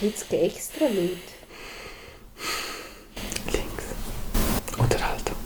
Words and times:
Jetzt 0.00 0.28
geh 0.28 0.46
extra 0.46 0.84
laut. 0.86 1.18
Links. 3.52 3.84
Unterhaltung. 4.78 5.36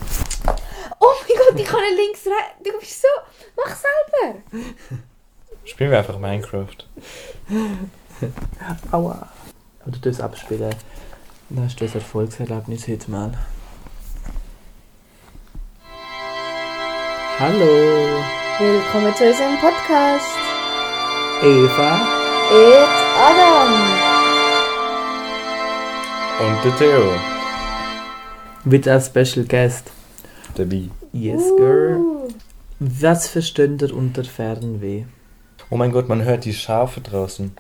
Oh 1.01 1.12
mein 1.21 1.38
Gott, 1.38 1.61
ich 1.61 1.67
kann 1.67 1.80
nicht 1.80 1.96
links 1.96 2.27
rein. 2.27 2.64
Du 2.64 2.79
bist 2.79 3.03
so. 3.03 3.08
Mach 3.56 3.76
selber. 3.76 4.40
Spielen 5.64 5.90
wir 5.90 5.98
einfach 5.98 6.19
Minecraft. 6.19 6.66
Aua. 8.93 9.29
Aber 9.82 9.91
du 9.91 9.98
tust 9.98 10.21
abspielen. 10.21 10.75
Dann 11.51 11.65
hast 11.65 11.80
du 11.80 11.85
ein 11.85 11.95
Erfolgserlebnis 11.95 12.89
heute 12.89 13.11
mal. 13.11 13.33
Hallo, 17.39 18.25
Willkommen 18.59 19.15
zu 19.15 19.25
unserem 19.25 19.57
Podcast. 19.61 20.37
Eva. 21.43 22.01
It's 22.51 23.03
Adam. 23.17 24.07
Und 26.41 26.65
der 26.65 26.77
Theo. 26.77 27.12
Mit 28.65 28.87
als 28.87 29.06
Special 29.06 29.45
Guest. 29.45 29.91
Der 30.56 30.70
Wie. 30.70 30.91
Yes, 31.12 31.42
girl. 31.56 31.97
Uh. 31.97 32.28
Was 32.78 33.27
versteht 33.27 33.83
ihr 33.83 33.92
unter 33.92 34.23
Fernweh? 34.23 35.05
Oh 35.70 35.77
mein 35.77 35.91
Gott, 35.91 36.09
man 36.09 36.23
hört 36.23 36.45
die 36.45 36.55
Schafe 36.55 37.01
draußen. 37.01 37.56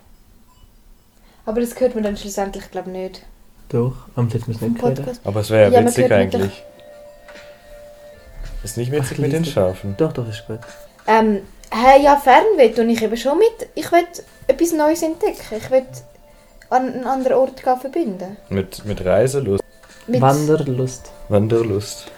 Aber 1.44 1.60
das 1.60 1.78
hört 1.80 1.96
man 1.96 2.04
dann 2.04 2.16
schlussendlich, 2.16 2.70
glaube 2.70 2.90
ich, 2.90 2.96
nicht. 2.96 3.26
Doch, 3.68 3.94
am 4.14 4.28
hätten 4.28 4.46
wir 4.46 4.54
es 4.54 4.62
Im 4.62 4.68
nicht 4.72 4.80
gehört. 4.80 4.98
Podcast. 4.98 5.20
Aber 5.24 5.40
es 5.40 5.50
wäre 5.50 5.72
ja 5.72 5.80
Ja, 5.80 5.86
witzig 5.86 6.12
eigentlich. 6.12 6.62
Ist 8.62 8.76
nicht 8.76 8.92
witzig 8.92 9.16
Ach, 9.18 9.22
mit 9.22 9.32
den. 9.32 9.44
Schafen. 9.44 9.94
Doch, 9.96 10.12
doch, 10.12 10.28
ist 10.28 10.46
gut. 10.46 10.60
Ähm, 11.06 11.40
hey, 11.70 12.02
ja, 12.02 12.16
Fernweh 12.16 12.70
tue 12.72 12.84
ich 12.84 13.02
eben 13.02 13.16
schon 13.16 13.38
mit. 13.38 13.68
Ich 13.74 13.90
will 13.90 14.04
etwas 14.46 14.72
Neues 14.72 15.02
entdecken. 15.02 15.56
Ich 15.56 15.70
will 15.70 15.84
an 16.70 16.92
einen 16.92 17.04
anderen 17.04 17.38
Ort 17.38 17.62
gehen 17.62 17.78
verbinden. 17.78 18.36
Mit, 18.48 18.84
mit 18.84 19.04
Reiselust, 19.04 19.62
Mit 20.06 20.20
Wanderlust. 20.20 21.10
Wanderlust. 21.28 22.10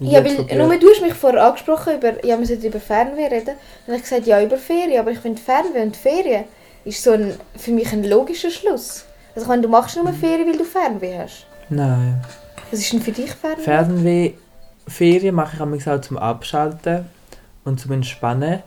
Ja, 0.00 0.24
weil 0.24 0.36
nur 0.56 0.78
du 0.78 0.88
hast 0.88 1.02
mich 1.02 1.14
vorher 1.14 1.44
angesprochen, 1.44 1.96
über, 1.96 2.24
ja, 2.24 2.38
wir 2.38 2.46
sollten 2.46 2.66
über 2.66 2.78
Fernweh 2.78 3.26
reden. 3.26 3.46
Dann 3.46 3.56
habe 3.88 3.96
ich 3.96 4.02
gesagt, 4.02 4.26
ja, 4.26 4.40
über 4.40 4.56
Ferien. 4.56 5.00
Aber 5.00 5.10
ich 5.10 5.18
finde 5.18 5.42
Fernweh 5.42 5.82
und 5.82 5.96
Ferien 5.96 6.44
ist 6.84 7.02
so 7.02 7.12
ein, 7.12 7.34
für 7.56 7.72
mich 7.72 7.92
ein 7.92 8.04
logischer 8.04 8.50
Schluss. 8.50 9.04
Also 9.34 9.44
ich 9.44 9.48
meine, 9.48 9.62
du 9.62 9.68
machst 9.68 9.96
nur 9.96 10.12
Ferien, 10.12 10.48
weil 10.48 10.56
du 10.56 10.64
Fernweh 10.64 11.18
hast. 11.18 11.46
Nein. 11.68 12.22
Was 12.70 12.80
ist 12.80 12.92
denn 12.92 13.02
für 13.02 13.10
dich 13.10 13.32
Fernweh? 13.32 13.62
Fernweh, 13.62 14.32
Ferien 14.86 15.34
mache 15.34 15.54
ich 15.54 15.64
manchmal 15.64 15.98
auch 15.98 16.00
zum 16.00 16.16
Abschalten 16.16 17.06
und 17.64 17.80
zum 17.80 17.92
Entspannen. 17.92 18.62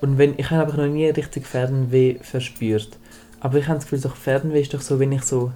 Und 0.00 0.18
wenn, 0.18 0.38
ich 0.38 0.50
habe 0.50 0.62
aber 0.62 0.84
noch 0.84 0.92
nie 0.92 1.08
richtig 1.08 1.46
Fernweh 1.46 2.18
verspürt. 2.20 2.90
Aber 3.40 3.58
ich 3.58 3.66
habe 3.68 3.76
das 3.76 3.84
Gefühl, 3.84 3.98
so 3.98 4.08
Fernweh 4.08 4.60
ist 4.60 4.74
doch 4.74 4.80
so, 4.80 4.98
wenn 4.98 5.12
ich 5.12 5.22
so, 5.22 5.52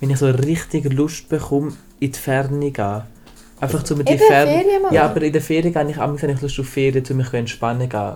wenn 0.00 0.10
ich 0.10 0.18
so 0.18 0.26
richtig 0.26 0.92
Lust 0.92 1.28
bekomme, 1.28 1.72
in 2.00 2.12
die 2.12 2.18
Ferne 2.18 2.70
gehen. 2.70 3.02
Einfach 3.60 3.82
zu 3.82 3.96
mir 3.96 4.04
die. 4.04 4.18
Ferien. 4.18 4.64
Ja, 4.90 5.04
aber 5.06 5.22
in 5.22 5.32
der 5.32 5.42
Ferien 5.42 5.72
gehe 5.72 5.90
ich 5.90 5.96
habe 5.96 6.16
ich 6.16 6.40
Lust 6.40 6.60
auf 6.60 6.68
Ferien, 6.68 7.04
um 7.10 7.16
mich 7.16 7.32
entspannen 7.32 7.88
gehen. 7.88 8.14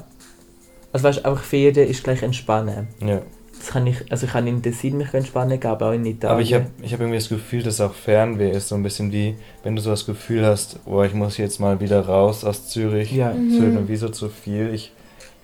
Also 0.93 1.05
weißt 1.05 1.19
du, 1.19 1.25
einfach 1.25 1.43
Ferien 1.43 1.89
ist 1.89 2.03
gleich 2.05 2.23
entspannen. 2.23 2.89
Ja. 3.05 3.23
Das 3.59 3.71
kann 3.71 3.87
ich, 3.87 4.11
also 4.11 4.27
ich 4.27 4.33
kann 4.33 4.47
in 4.47 4.63
Tessin 4.63 4.97
mich 4.97 5.13
entspannen 5.13 5.59
gehen, 5.59 5.71
aber 5.71 5.89
auch 5.89 5.93
in 5.93 6.07
Italien. 6.07 6.33
Aber 6.33 6.43
ich 6.43 6.55
habe 6.55 6.67
ich 6.81 6.93
hab 6.93 7.01
irgendwie 7.01 7.19
das 7.19 7.29
Gefühl, 7.29 7.63
dass 7.63 7.81
auch 7.81 7.93
Fernweh 7.93 8.51
ist 8.53 8.69
so 8.69 8.77
ein 8.77 8.83
bisschen 8.83 9.11
wie, 9.11 9.37
wenn 9.65 9.75
du 9.75 9.83
so 9.83 9.91
das 9.91 10.07
Gefühl 10.07 10.47
hast, 10.47 10.79
oh, 10.87 11.03
ich 11.03 11.13
muss 11.15 11.37
jetzt 11.39 11.59
mal 11.59 11.81
wieder 11.81 12.07
raus 12.07 12.45
aus 12.45 12.69
Zürich. 12.69 13.13
Ja, 13.13 13.33
Mhm. 13.33 13.61
Wird 13.61 13.75
mir 13.75 13.89
wie 13.89 13.97
so 13.97 14.09
zu 14.11 14.29
viel. 14.29 14.73
Ich 14.73 14.93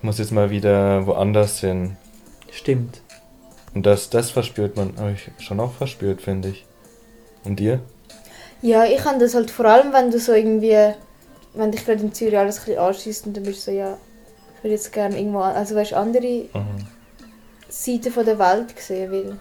muss 0.02 0.19
jetzt 0.19 0.32
mal 0.32 0.50
wieder 0.50 1.06
woanders 1.06 1.60
hin. 1.60 1.96
stimmt. 2.52 3.00
Und 3.75 3.84
das, 3.86 4.08
das 4.11 4.30
verspürt 4.30 4.77
man, 4.77 4.97
habe 4.98 5.12
ich 5.12 5.30
schon 5.44 5.58
auch 5.61 5.72
verspürt, 5.72 6.22
finde 6.22 6.50
ich. 6.50 6.64
Und 7.44 7.56
dir? 7.61 7.81
Ja, 8.62 8.84
ich 8.84 9.05
habe 9.05 9.19
das 9.19 9.34
halt 9.34 9.50
vor 9.50 9.66
allem, 9.66 9.92
wenn 9.92 10.11
du 10.11 10.19
so 10.19 10.33
irgendwie, 10.33 10.77
wenn 11.54 11.72
dich 11.72 11.84
gerade 11.84 12.00
in 12.03 12.12
Zürich 12.15 12.38
alles 12.38 12.59
ein 12.60 12.65
bisschen 12.66 12.78
anschießt 12.81 13.26
und 13.26 13.37
dann 13.37 13.44
bist 13.44 13.66
du 13.66 13.72
so, 13.72 13.76
ja, 13.76 13.98
ich 14.56 14.65
würde 14.65 14.75
jetzt 14.75 14.93
gerne 14.93 15.19
irgendwo, 15.19 15.41
an- 15.41 15.56
also 15.56 15.75
weißt 15.75 15.93
du, 15.93 15.97
andere 15.97 16.48
Mhm. 16.54 16.87
Seiten 17.69 18.12
von 18.12 18.25
der 18.25 18.38
Welt 18.38 18.78
sehen 18.78 19.10
will. 19.10 19.37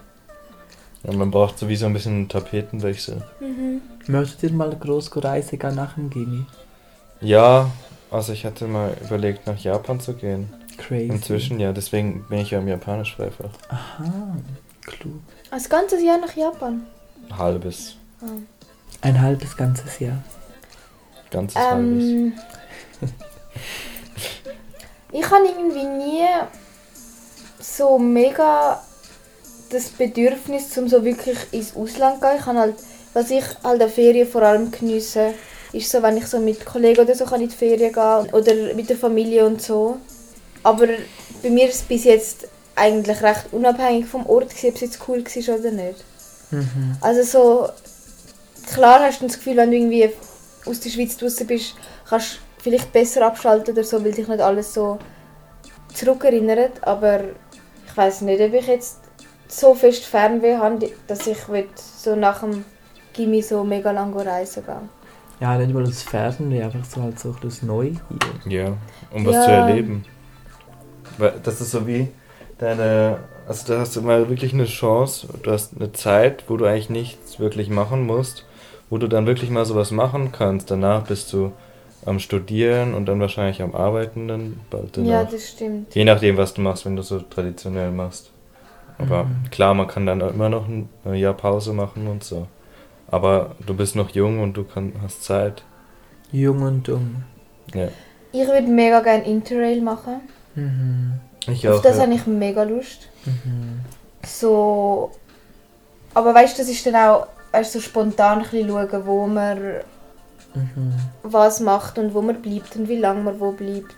Ja, 1.03 1.13
man 1.13 1.31
braucht 1.31 1.59
sowieso 1.59 1.85
ein 1.85 1.93
bisschen 1.93 2.13
einen 2.13 2.29
Tapetenwechsel. 2.29 3.21
Möchtet 4.07 4.43
ihr 4.43 4.51
mal 4.53 4.75
groß 4.75 5.11
reisen 5.23 5.59
gehen 5.59 5.75
nach 5.75 5.93
dem 5.95 6.09
Gimmi? 6.09 6.45
Ja, 7.21 7.69
also 8.09 8.33
ich 8.33 8.45
hatte 8.45 8.65
mal 8.67 8.95
überlegt, 9.01 9.45
nach 9.47 9.57
Japan 9.59 9.99
zu 9.99 10.13
gehen. 10.13 10.51
Crazy. 10.77 11.07
Inzwischen 11.07 11.59
ja, 11.59 11.71
deswegen 11.71 12.25
bin 12.29 12.39
ich 12.39 12.51
ja 12.51 12.59
im 12.59 12.67
Japanisch 12.67 13.19
einfach. 13.19 13.49
Aha, 13.69 14.35
klug. 14.85 15.21
Ein 15.51 15.63
ganzes 15.69 16.03
Jahr 16.03 16.17
nach 16.17 16.35
Japan. 16.35 16.85
Halbes. 17.37 17.95
Ein 19.01 19.21
halbes 19.21 19.55
ganzes 19.55 19.99
Jahr. 19.99 20.23
Ganzes 21.29 21.55
halbes. 21.55 22.03
Ähm, 22.03 22.33
ich 25.11 25.29
habe 25.29 25.45
irgendwie 25.45 25.85
nie 25.85 26.25
so 27.59 27.97
mega 27.97 28.81
das 29.69 29.89
Bedürfnis, 29.89 30.77
um 30.77 30.87
so 30.87 31.03
wirklich 31.03 31.37
ins 31.51 31.75
Ausland 31.75 32.15
zu 32.15 32.21
gehen. 32.21 32.37
Ich 32.39 32.45
habe 32.45 32.59
halt, 32.59 32.75
was 33.13 33.31
ich 33.31 33.43
halt 33.63 33.81
an 33.81 33.89
Ferien 33.89 34.27
vor 34.27 34.43
allem 34.43 34.71
geniesse, 34.71 35.33
ist 35.73 35.89
so, 35.89 36.01
wenn 36.01 36.17
ich 36.17 36.27
so 36.27 36.39
mit 36.39 36.65
Kollegen 36.65 37.01
oder 37.01 37.15
so 37.15 37.25
kann 37.25 37.41
in 37.41 37.49
die 37.49 37.55
Ferien 37.55 37.91
gehen 37.91 38.33
oder 38.33 38.73
mit 38.75 38.89
der 38.89 38.97
Familie 38.97 39.45
und 39.45 39.61
so. 39.61 39.97
Aber 40.63 40.87
bei 41.41 41.49
mir 41.49 41.67
ist 41.67 41.75
es 41.75 41.81
bis 41.81 42.05
jetzt 42.05 42.47
eigentlich 42.75 43.21
recht 43.21 43.47
unabhängig 43.51 44.05
vom 44.05 44.25
Ort, 44.25 44.49
gewesen, 44.49 44.69
ob 44.69 44.75
es 44.75 44.81
jetzt 44.81 44.99
cool 45.07 45.23
war 45.23 45.59
oder 45.59 45.71
nicht. 45.71 46.03
Mhm. 46.51 46.97
Also 47.01 47.23
so, 47.23 47.69
klar 48.73 49.01
hast 49.01 49.21
du 49.21 49.27
das 49.27 49.37
Gefühl, 49.37 49.57
wenn 49.57 49.71
du 49.71 49.77
irgendwie 49.77 50.09
aus 50.65 50.79
der 50.79 50.89
Schweiz 50.89 51.17
draußen 51.17 51.45
bist, 51.45 51.75
kannst 52.07 52.35
du 52.35 52.37
vielleicht 52.63 52.91
besser 52.93 53.25
abschalten 53.25 53.73
oder 53.73 53.83
so, 53.83 54.03
weil 54.03 54.13
dich 54.13 54.27
nicht 54.27 54.41
alles 54.41 54.73
so 54.73 54.97
zurückerinnert. 55.93 56.83
Aber 56.85 57.19
ich 57.87 57.97
weiß 57.97 58.21
nicht, 58.21 58.41
ob 58.41 58.53
ich 58.53 58.67
jetzt 58.67 58.99
so 59.47 59.75
fest 59.75 60.05
Fernweh 60.05 60.57
habe, 60.57 60.89
dass 61.07 61.27
ich 61.27 61.37
so 61.97 62.15
nach 62.15 62.39
dem 62.39 62.65
Gimmi 63.13 63.41
so 63.41 63.63
mega 63.63 63.91
lang 63.91 64.17
reisen 64.17 64.65
gehen. 64.65 64.89
Ja, 65.39 65.57
nicht 65.57 65.73
mal 65.73 65.83
aus 65.85 66.01
Fernweh, 66.03 66.63
einfach 66.63 66.85
so 66.85 67.01
halt 67.01 67.19
so 67.19 67.35
aus 67.45 67.61
Neugier. 67.61 67.99
Ja, 68.45 68.77
um 69.11 69.25
was 69.25 69.35
Ja. 69.35 69.43
zu 69.43 69.51
erleben. 69.51 70.05
Weil 71.17 71.33
das 71.43 71.61
ist 71.61 71.71
so 71.71 71.87
wie 71.87 72.07
deine. 72.57 73.19
Also 73.47 73.73
da 73.73 73.79
hast 73.79 73.95
du 73.95 74.01
mal 74.01 74.29
wirklich 74.29 74.53
eine 74.53 74.65
Chance, 74.65 75.27
du 75.43 75.51
hast 75.51 75.73
eine 75.77 75.91
Zeit, 75.91 76.45
wo 76.47 76.55
du 76.55 76.65
eigentlich 76.65 76.89
nichts 76.89 77.39
wirklich 77.39 77.69
machen 77.69 78.05
musst, 78.05 78.45
wo 78.89 78.97
du 78.97 79.07
dann 79.07 79.25
wirklich 79.27 79.49
mal 79.49 79.65
sowas 79.65 79.91
machen 79.91 80.31
kannst. 80.31 80.71
Danach 80.71 81.03
bist 81.03 81.33
du 81.33 81.51
am 82.05 82.19
Studieren 82.19 82.93
und 82.93 83.05
dann 83.05 83.19
wahrscheinlich 83.19 83.61
am 83.61 83.75
Arbeiten 83.75 84.29
dann 84.29 84.59
bald 84.69 84.95
danach. 84.95 85.09
Ja, 85.09 85.23
das 85.25 85.49
stimmt. 85.49 85.93
Je 85.93 86.05
nachdem, 86.05 86.37
was 86.37 86.53
du 86.53 86.61
machst, 86.61 86.85
wenn 86.85 86.95
du 86.95 87.01
so 87.01 87.19
traditionell 87.19 87.91
machst. 87.91 88.31
Aber 88.97 89.25
Mhm. 89.25 89.49
klar, 89.51 89.73
man 89.73 89.87
kann 89.87 90.05
dann 90.05 90.21
immer 90.21 90.49
noch 90.49 90.67
ein 90.67 90.87
Jahr 91.13 91.33
Pause 91.33 91.73
machen 91.73 92.07
und 92.07 92.23
so. 92.23 92.47
Aber 93.07 93.55
du 93.65 93.73
bist 93.73 93.95
noch 93.95 94.09
jung 94.11 94.39
und 94.39 94.55
du 94.55 94.63
kann, 94.63 94.93
hast 95.01 95.23
Zeit. 95.23 95.63
Jung 96.31 96.61
und 96.61 96.87
dumm. 96.87 97.23
Ja. 97.73 97.89
Ich 98.31 98.47
würde 98.47 98.67
mega 98.67 99.01
gerne 99.01 99.25
Interrail 99.25 99.81
machen. 99.81 100.21
Mhm. 100.55 101.13
Ich 101.47 101.67
Auf 101.67 101.79
auch. 101.79 101.81
das 101.81 101.97
ja. 101.97 102.03
habe 102.03 102.13
ich 102.13 102.25
mega 102.25 102.63
Lust. 102.63 103.09
Mhm. 103.25 103.81
So. 104.25 105.11
Aber 106.13 106.33
weißt 106.33 106.57
du, 106.57 106.61
das 106.61 106.69
ist 106.71 106.85
dann 106.85 106.95
auch 106.95 107.27
weißt, 107.51 107.73
so 107.73 107.79
spontan 107.79 108.39
ein 108.39 108.43
bisschen 108.43 108.69
schauen, 108.69 109.05
wo 109.05 109.27
man 109.27 109.81
Mhm. 110.55 110.93
was 111.23 111.59
macht 111.61 111.97
und 111.97 112.13
wo 112.13 112.21
man 112.21 112.39
bleibt 112.41 112.75
und 112.75 112.87
wie 112.87 112.97
lange 112.97 113.21
man 113.21 113.39
wo 113.39 113.51
bleibt. 113.51 113.95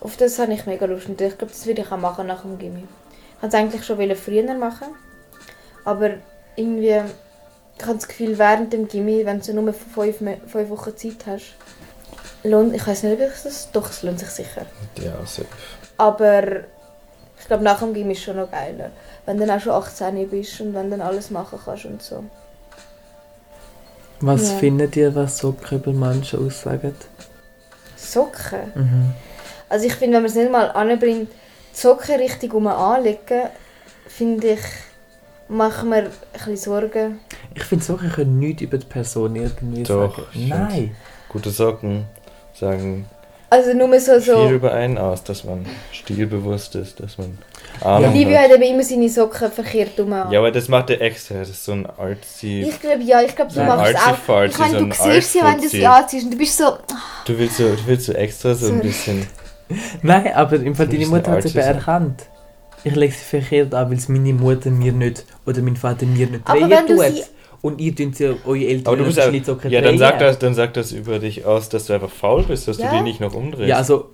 Auf 0.00 0.16
das 0.16 0.38
habe 0.38 0.52
ich 0.52 0.64
mega 0.64 0.86
Lust 0.86 1.06
und 1.08 1.20
ich 1.20 1.36
glaube, 1.36 1.52
das 1.52 1.66
würde 1.66 1.82
ich 1.82 1.92
auch 1.92 1.98
machen 1.98 2.26
nach 2.26 2.42
dem 2.42 2.58
Gimmi. 2.58 2.84
Ich 3.36 3.42
wollte 3.42 3.54
es 3.56 3.62
eigentlich 3.62 3.84
schon 3.84 4.16
früher 4.16 4.54
machen, 4.54 4.88
aber 5.84 6.12
irgendwie 6.56 7.02
ich 7.78 7.86
habe 7.86 7.94
das 7.94 8.08
Gefühl, 8.08 8.38
während 8.38 8.72
dem 8.72 8.88
Gimmi, 8.88 9.24
wenn 9.24 9.40
du 9.40 9.52
nur 9.54 9.72
fünf, 9.72 10.16
fünf 10.16 10.70
Wochen 10.70 10.96
Zeit 10.96 11.26
hast, 11.26 11.54
lohnt, 12.42 12.74
ich 12.74 12.84
weiß 12.84 13.04
nicht, 13.04 13.20
ob 13.20 13.28
ich 13.28 13.42
das, 13.42 13.70
doch, 13.70 13.88
es 13.90 14.02
lohnt 14.02 14.18
sich 14.18 14.30
sicher. 14.30 14.66
Ja, 14.96 15.14
safe. 15.24 15.46
Aber 15.98 16.42
ich 17.40 17.46
glaube, 17.46 17.64
nach 17.64 17.80
dem 17.80 17.92
Gimmi 17.92 18.12
ist 18.12 18.22
schon 18.22 18.36
noch 18.36 18.50
geiler, 18.50 18.90
wenn 19.26 19.36
du 19.36 19.46
dann 19.46 19.58
auch 19.58 19.62
schon 19.62 19.72
18 19.72 20.28
bist 20.28 20.60
und 20.60 20.74
wenn 20.74 20.90
du 20.90 20.96
dann 20.96 21.06
alles 21.06 21.30
machen 21.30 21.58
kannst 21.62 21.84
und 21.84 22.02
so. 22.02 22.24
Was 24.20 24.50
Ja. 24.50 24.56
findet 24.58 24.96
ihr, 24.96 25.14
was 25.14 25.38
so 25.38 25.54
über 25.70 25.92
manche 25.92 26.38
aussagen? 26.38 26.94
Socken? 27.96 28.72
Mhm. 28.74 29.14
Also 29.68 29.86
ich 29.86 29.94
finde, 29.94 30.16
wenn 30.16 30.22
man 30.22 30.30
es 30.30 30.34
nicht 30.36 30.50
mal 30.50 30.70
anbringt, 30.70 31.30
die 31.30 31.78
Socken 31.78 32.16
richtig 32.16 32.54
um 32.54 32.66
anlegen, 32.66 33.48
finde 34.06 34.52
ich, 34.52 34.60
macht 35.48 35.84
mir 35.84 35.96
ein 36.04 36.10
bisschen 36.32 36.56
Sorgen. 36.56 37.20
Ich 37.54 37.64
finde 37.64 37.84
so, 37.84 37.98
ich 38.04 38.12
kann 38.12 38.38
nichts 38.38 38.62
über 38.62 38.78
die 38.78 38.86
Person 38.86 39.36
irgendwie 39.36 39.82
Doch, 39.82 40.16
sagen. 40.16 40.48
Nein. 40.48 40.96
Gute 41.28 41.50
Socken 41.50 42.06
sagen 42.54 43.06
Also 43.50 43.72
nur 43.72 43.88
so, 43.98 44.12
viel 44.12 44.20
so. 44.20 44.50
über 44.50 44.72
einen 44.72 44.98
aus, 44.98 45.24
dass 45.24 45.42
man 45.44 45.64
stilbewusst 45.90 46.74
ist, 46.74 47.00
dass 47.00 47.16
man 47.16 47.38
Ja, 47.80 47.96
Ahnung 47.96 48.12
Livio 48.12 48.36
hat. 48.36 48.50
eben 48.50 48.62
immer 48.62 48.82
seine 48.82 49.08
Socken 49.08 49.50
verkehrt 49.50 49.98
um. 50.00 50.10
Ja, 50.10 50.24
aber 50.38 50.50
das 50.50 50.68
macht 50.68 50.90
er 50.90 51.00
extra. 51.00 51.36
Das 51.36 51.48
ist 51.48 51.64
so 51.64 51.72
ein 51.72 51.86
artsy. 51.86 52.66
Ich 52.68 52.78
glaube, 52.80 53.02
ja, 53.02 53.22
ich 53.22 53.34
glaube, 53.34 53.52
du 53.52 53.62
machst 53.62 53.94
es 53.94 54.28
auch. 54.28 54.44
Ich 54.44 54.58
meine, 54.58 54.78
so 54.78 54.84
du 54.84 54.92
siehst 54.92 55.32
sie, 55.32 55.38
wenn 55.42 55.60
du 55.60 55.68
sie 55.68 55.86
anziehst 55.86 56.24
und 56.26 56.32
du 56.34 56.38
bist 56.38 56.58
so... 56.58 56.64
Du 57.24 57.38
willst 57.38 57.56
so, 57.56 57.64
du 57.64 57.86
willst 57.86 58.06
so 58.06 58.12
extra 58.12 58.54
so 58.54 58.66
ein 58.70 58.80
bisschen. 58.80 59.26
Nein, 60.02 60.32
aber 60.34 60.56
im 60.56 60.74
Fall 60.74 60.86
Ein 60.86 60.92
deine 60.92 61.06
Mutter 61.06 61.30
hat 61.32 61.44
es 61.44 61.54
eben 61.54 61.58
erkannt. 61.58 62.22
Ich 62.84 62.94
lege 62.94 63.12
sie 63.12 63.24
verkehrt 63.24 63.74
an, 63.74 63.90
weil 63.90 63.96
es 63.98 64.08
meine 64.08 64.32
Mutter 64.32 64.70
mir 64.70 64.92
nicht 64.92 65.24
oder 65.46 65.60
mein 65.62 65.76
Vater 65.76 66.06
mir 66.06 66.26
nicht 66.26 66.40
Aber 66.44 66.58
drehen 66.60 66.70
wenn 66.70 66.86
du 66.86 66.96
tut. 66.96 67.04
sie- 67.14 67.24
Und 67.60 67.80
ihr 67.80 67.94
tut 67.94 68.14
sie 68.16 68.36
eure 68.46 68.64
Eltern 68.66 68.86
Aber 68.86 68.96
du 68.98 69.04
bist 69.04 69.18
ja, 69.18 69.28
Schnittsocken 69.28 69.70
ja 69.70 69.80
dann 69.80 69.98
sagt 69.98 70.20
das, 70.20 70.38
dann 70.38 70.54
sagt 70.54 70.76
das 70.76 70.92
über 70.92 71.18
dich 71.18 71.44
aus, 71.44 71.68
dass 71.68 71.86
du 71.86 71.92
einfach 71.94 72.10
faul 72.10 72.44
bist, 72.44 72.68
dass 72.68 72.78
Ja. 72.78 72.90
du 72.90 72.96
die 72.98 73.02
nicht 73.02 73.20
noch 73.20 73.34
umdrehst. 73.34 73.68
Ja, 73.68 73.76
also 73.78 74.10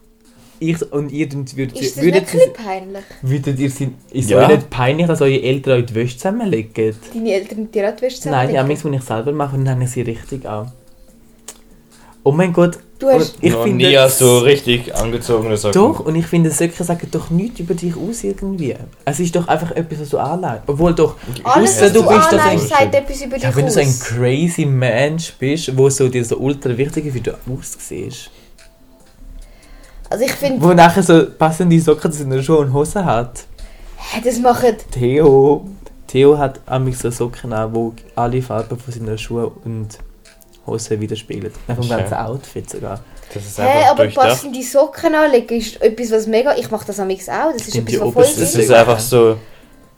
ich 0.61 0.81
und 0.93 1.13
ihr 1.13 1.29
tut- 1.29 1.55
würdet 1.57 1.79
Ist 1.79 1.97
das 1.97 2.03
würdet 2.05 2.23
nicht 2.23 2.29
sie, 2.31 2.43
ein 2.43 2.53
bisschen 2.53 2.65
peinlich? 2.65 3.05
würdet 3.23 3.59
ihr 3.59 3.71
sie, 3.71 3.91
ist 4.13 4.31
Ja. 4.31 4.39
euch 4.43 4.49
nicht 4.49 4.71
peinlich, 4.71 5.07
dass 5.09 5.21
eure 5.21 5.43
Eltern 5.43 5.81
euch 5.81 5.87
die 5.87 5.95
Wäsche 5.95 6.17
zusammenlegen? 6.17 6.95
Deine 7.13 7.33
Eltern 7.35 7.71
dir 7.71 7.89
auch 7.91 7.97
die 7.97 8.03
Wäsche 8.03 8.29
Nein, 8.31 8.49
ja, 8.55 8.63
zusammenlegen? 8.63 8.91
muss 8.93 9.01
ich 9.03 9.07
selber 9.07 9.33
machen 9.33 9.59
und 9.59 9.65
dann 9.67 9.83
ich 9.83 9.91
sie 9.91 10.01
richtig 10.03 10.47
an. 10.49 10.73
Oh 12.23 12.33
mein 12.33 12.53
Gott. 12.55 12.79
Du 13.05 13.11
hast- 13.11 13.35
und 13.35 13.45
ich 13.45 13.53
noch 13.53 13.63
finde 13.65 13.87
nie 13.87 13.99
du 14.19 14.39
richtig 14.39 14.95
angezogene 14.95 15.57
Socken. 15.57 15.81
Doch, 15.81 16.01
und 16.01 16.15
ich 16.17 16.27
finde, 16.27 16.51
Socken 16.51 16.85
sagen 16.87 17.09
doch 17.11 17.31
nichts 17.31 17.61
über 17.61 17.75
dich 17.75 17.95
aus 17.97 18.25
irgendwie. 18.25 18.75
Es 19.05 19.21
ist 19.21 19.35
doch 19.37 19.47
einfach 19.49 19.71
etwas, 19.73 20.01
was 20.01 20.09
du 20.11 20.19
anlegst. 20.19 20.63
Obwohl 20.67 20.95
doch, 20.95 21.17
Alles, 21.45 21.81
was 21.81 21.93
du 21.93 22.03
du 22.03 22.09
bist 22.09 22.33
doch 22.33 22.39
ein- 22.45 22.59
sagt 22.59 22.95
etwas 22.95 23.21
über 23.23 23.35
dich 23.35 23.43
ja, 23.45 23.55
wenn 23.55 23.67
du 23.67 23.71
so 23.73 23.81
ein 23.81 23.99
crazy 24.01 24.65
Mensch 24.65 25.35
bist, 25.39 25.77
wo 25.77 25.89
so 25.91 26.09
dir 26.09 26.25
so 26.25 26.37
ultra 26.39 26.77
wichtig 26.77 27.07
ist, 27.07 27.15
wie 27.15 27.21
du 27.21 27.33
aussiehst. 27.33 28.31
Also 30.11 30.25
ich 30.25 30.33
finde, 30.33 30.63
Wo 30.63 30.73
nachher 30.73 31.03
so 31.03 31.27
passende 31.39 31.81
Socken 31.81 32.13
in 32.13 32.31
der 32.31 32.43
Schuhe 32.43 32.59
und 32.59 32.73
Hose 32.73 33.05
hat. 33.05 33.45
das 34.23 34.39
machen... 34.39 34.77
Theo, 34.93 35.67
Theo 36.07 36.39
hat 36.39 36.61
amig 36.67 36.97
so 36.97 37.11
Socken 37.11 37.53
an, 37.53 37.75
wo 37.75 37.95
alle 38.15 38.41
Farben 38.43 38.79
von 38.79 38.93
seinen 38.95 39.19
Schuhen 39.19 39.51
und 39.65 39.99
Hosen 40.67 41.01
widerspiegeln. 41.01 41.53
Auch 41.69 41.75
vom 41.75 41.89
ganzen 41.89 42.15
Outfit 42.15 42.71
sogar. 42.71 43.01
Das 43.33 43.59
einfach 43.59 43.91
aber 43.91 44.05
durchdacht. 44.05 44.29
passende 44.29 44.63
Socken 44.63 45.15
anlegen 45.15 45.59
ist 45.59 45.81
etwas, 45.83 46.13
was 46.13 46.27
mega... 46.27 46.55
Ich 46.57 46.71
mache 46.71 46.87
das 46.87 47.01
am 47.01 47.11
auch. 47.11 47.53
Das 47.53 47.63
ist 47.63 47.71
Stimmt, 47.71 47.89
etwas, 47.89 48.09
die 48.09 48.17
was 48.17 48.29
voll 48.31 48.45
Das 48.45 48.55
ist 48.55 48.71
einfach 48.71 49.01
so 49.01 49.37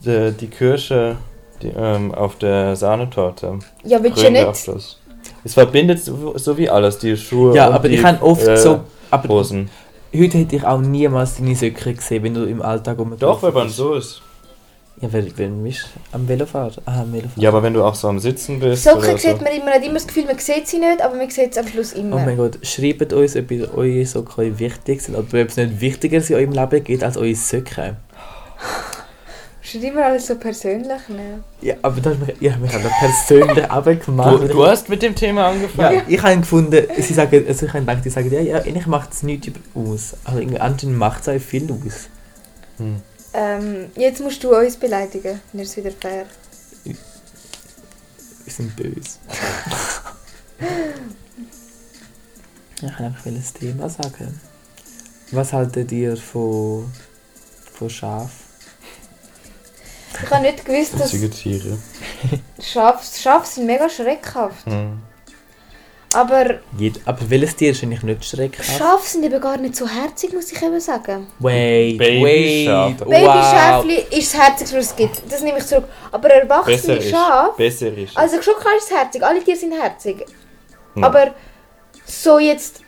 die, 0.04 0.32
die 0.32 0.46
Kirsche 0.48 1.16
die, 1.62 1.68
ähm, 1.68 2.14
auf 2.14 2.36
der 2.36 2.76
Sahnetorte. 2.76 3.58
Ja, 3.84 4.02
willst 4.02 4.18
du 4.18 4.24
ja 4.24 4.30
nicht... 4.30 4.46
Abschluss. 4.46 5.00
Es 5.44 5.54
verbindet 5.54 6.02
so, 6.02 6.36
so 6.36 6.56
wie 6.56 6.68
alles, 6.68 6.98
die 6.98 7.16
Schuhe 7.16 7.54
Ja, 7.54 7.68
und 7.68 7.74
aber 7.74 7.88
die, 7.88 7.96
ich 7.96 8.04
habe 8.04 8.22
oft 8.22 8.46
äh, 8.46 8.56
so. 8.56 8.80
Aber 9.10 9.28
Hosen. 9.28 9.70
heute 10.14 10.38
hätte 10.38 10.56
ich 10.56 10.64
auch 10.64 10.80
niemals 10.80 11.36
deine 11.36 11.54
Socken 11.54 11.96
gesehen, 11.96 12.22
wenn 12.24 12.34
du 12.34 12.44
im 12.44 12.62
Alltag 12.62 12.98
um 12.98 13.16
Doch, 13.18 13.42
wenn 13.42 13.54
man 13.54 13.68
so 13.68 13.94
ist. 13.94 14.22
Ja, 14.98 15.12
wenn, 15.12 15.36
wenn 15.36 15.58
du 15.58 15.62
bist 15.64 15.88
am 16.12 16.26
Velofahren. 16.26 16.72
Ah, 16.86 17.02
am 17.02 17.12
Velofahren. 17.12 17.42
Ja, 17.42 17.50
aber 17.50 17.62
wenn 17.62 17.74
du 17.74 17.84
auch 17.84 17.94
so 17.94 18.08
am 18.08 18.18
Sitzen 18.18 18.58
bist 18.60 18.82
Socken 18.82 19.00
oder 19.00 19.18
so. 19.18 19.28
sieht 19.28 19.42
man 19.42 19.52
immer, 19.52 19.64
man 19.66 19.74
hat 19.74 19.84
immer 19.84 19.94
das 19.94 20.06
Gefühl, 20.06 20.24
man 20.24 20.38
sieht 20.38 20.66
sie 20.66 20.78
nicht, 20.78 21.02
aber 21.02 21.16
man 21.16 21.28
sieht 21.28 21.52
es 21.52 21.58
am 21.58 21.68
Schluss 21.68 21.92
immer. 21.92 22.16
Oh 22.16 22.18
mein 22.20 22.36
Gott, 22.38 22.58
schreibt 22.66 23.12
uns, 23.12 23.36
ob 23.36 23.50
eure 23.76 24.06
Socken 24.06 24.44
euch 24.44 24.58
wichtig 24.58 25.02
sind 25.02 25.14
oder 25.14 25.26
ob 25.42 25.48
es 25.50 25.56
nicht 25.56 25.80
wichtiger 25.82 26.16
in 26.26 26.34
eurem 26.34 26.52
Leben 26.52 26.82
geht 26.84 27.04
als 27.04 27.18
eure 27.18 27.34
Socken. 27.34 27.96
Nicht 29.62 29.82
immer 29.84 30.04
alles 30.06 30.26
so 30.28 30.36
persönlich, 30.36 31.08
ne? 31.08 31.42
Ja, 31.60 31.74
aber 31.82 32.00
das 32.00 32.16
mich, 32.18 32.36
ihr 32.40 32.52
habt 32.52 32.62
mich 32.62 32.72
aber 32.74 32.88
persönlich 33.00 33.64
abgemacht. 33.70 34.42
Du, 34.44 34.48
du 34.48 34.64
hast 34.66 34.88
mit 34.88 35.02
dem 35.02 35.14
Thema 35.14 35.48
angefangen. 35.48 35.96
ja, 35.96 36.02
ich 36.06 36.22
habe 36.22 36.36
gefunden, 36.38 36.86
sie 36.98 37.12
sagen, 37.12 37.44
also 37.46 37.66
ich 37.66 37.72
habe 37.72 37.80
gedacht, 37.84 38.04
die 38.04 38.10
sagen, 38.10 38.32
ja, 38.32 38.40
ja, 38.40 38.56
eigentlich 38.58 38.86
macht 38.86 39.12
es 39.12 39.24
nichts 39.24 39.48
über- 39.48 39.58
aus. 39.74 40.14
Aber 40.24 40.38
irgendwie 40.38 40.60
anscheinend 40.60 40.96
macht 40.96 41.22
es 41.22 41.28
euch 41.28 41.42
viel 41.42 41.64
aus. 41.70 42.08
Hm. 42.78 43.02
Ähm, 43.38 43.90
jetzt 43.96 44.22
musst 44.22 44.42
du 44.42 44.56
uns 44.56 44.78
beleidigen, 44.78 45.42
dann 45.52 45.60
ist 45.60 45.68
es 45.68 45.76
wieder 45.76 45.90
fair. 45.90 46.24
Wir 46.84 46.96
sind 48.46 48.74
böse. 48.74 49.18
ich 52.76 52.96
kann 52.96 53.06
einfach 53.06 53.26
ein 53.26 53.44
Thema 53.60 53.90
sagen. 53.90 54.40
Was 55.32 55.52
haltet 55.52 55.92
ihr 55.92 56.16
von, 56.16 56.90
von 57.74 57.90
Schaf? 57.90 58.30
Ich 60.22 60.30
habe 60.30 60.40
nicht 60.42 60.64
gewusst, 60.64 60.94
dass 60.94 61.12
Winzige 61.12 61.28
Tiere. 61.28 61.78
Schafe, 62.58 63.04
Schafe 63.20 63.46
sind 63.46 63.66
mega 63.66 63.90
schreckhaft. 63.90 64.64
Hm. 64.64 65.02
Aber 66.16 66.60
Jed 66.78 66.98
aber 67.04 67.28
welches 67.28 67.56
Tier 67.56 67.72
ist 67.72 67.82
eigentlich 67.82 68.02
nicht 68.02 68.24
schreckhaft? 68.24 68.78
Schafe 68.78 69.06
sind 69.06 69.22
eben 69.22 69.38
gar 69.38 69.58
nicht 69.58 69.76
so 69.76 69.86
herzig, 69.86 70.32
muss 70.32 70.50
ich 70.50 70.62
eben 70.62 70.80
sagen. 70.80 71.26
Wait, 71.40 71.98
Babyschaf. 71.98 73.00
wait, 73.00 73.26
wow. 73.26 73.82
Babyschäfli 73.84 74.18
ist 74.18 74.32
das 74.32 74.40
Herzigste, 74.40 74.78
was 74.78 74.86
es 74.86 74.96
gibt. 74.96 75.22
Das 75.30 75.42
nehme 75.42 75.58
ich 75.58 75.66
zurück. 75.66 75.84
Aber 76.10 76.30
erwachsene 76.30 76.76
Besser 76.76 76.96
ist. 76.96 77.10
Schafe... 77.10 77.56
Besser 77.58 77.98
ist. 77.98 78.16
Also 78.16 78.40
schon 78.40 78.54
klar 78.54 78.76
ist 78.78 78.90
es 78.90 78.96
herzig, 78.96 79.22
alle 79.22 79.44
Tiere 79.44 79.58
sind 79.58 79.72
herzig. 79.72 80.24
Hm. 80.94 81.04
Aber 81.04 81.34
so 82.06 82.38
jetzt... 82.38 82.80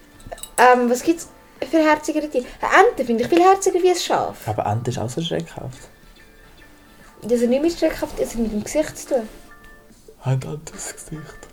Ähm, 0.56 0.88
was 0.88 1.02
gibt 1.02 1.20
es 1.20 1.28
für 1.70 1.78
herzigere 1.78 2.30
Tiere? 2.30 2.46
Eine 2.62 2.88
Ente 2.88 3.04
finde 3.04 3.24
ich 3.24 3.28
viel 3.28 3.42
herziger 3.42 3.82
wie 3.82 3.90
ein 3.90 3.96
Schaf. 3.96 4.48
Aber 4.48 4.64
Ante 4.64 4.90
ist 4.90 4.98
auch 4.98 5.10
so 5.10 5.20
schreckhaft. 5.20 5.90
Das 7.20 7.42
hat 7.42 7.48
nicht 7.50 7.62
mit 7.62 7.78
schreckhaft, 7.78 8.18
das 8.18 8.30
hat 8.30 8.38
mit 8.38 8.52
dem 8.52 8.64
Gesicht 8.64 8.96
zu 8.96 9.08
tun. 9.08 9.28
Hat 10.20 10.46
Antes 10.46 10.94
Gesicht. 10.94 11.47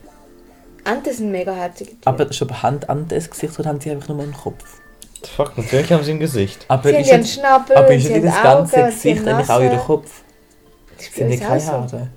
Enten 0.86 1.14
sind 1.14 1.32
mega 1.32 1.54
herzige 1.54 1.92
Tiere. 1.92 2.02
Aber 2.06 2.32
schon 2.32 2.62
Hand 2.62 2.90
Antes 2.90 3.30
Gesicht 3.30 3.60
oder 3.60 3.70
haben 3.70 3.82
sie 3.82 3.92
einfach 3.92 4.10
nur 4.10 4.22
einen 4.22 4.34
Kopf? 4.34 4.64
Fuck, 5.36 5.58
natürlich 5.58 5.92
haben 5.92 6.04
sie 6.04 6.12
ein 6.12 6.20
Gesicht. 6.20 6.66
Aber 6.68 6.88
sie 6.90 6.96
haben 6.96 7.02
ist 7.02 7.08
ja 7.08 7.14
einen 7.16 7.24
jetzt, 7.24 7.34
Schnabel, 7.34 7.76
aber 7.76 7.88
und 7.88 7.96
ist 7.96 8.04
sie 8.06 8.14
haben 8.14 8.24
das 8.24 8.44
ganze 8.44 8.78
Augen, 8.78 8.86
Gesicht 8.86 9.20
haben 9.20 9.28
eigentlich 9.28 9.50
auch 9.50 9.62
ihr 9.62 9.70
Nase. 9.72 9.86
Kopf? 9.86 10.12
Das 10.96 11.06
ist 11.08 11.16
Sind 11.16 11.28
nicht 11.28 11.42
uns 11.42 11.48
keine 11.48 11.60
so. 11.62 11.72
Haare. 11.72 12.08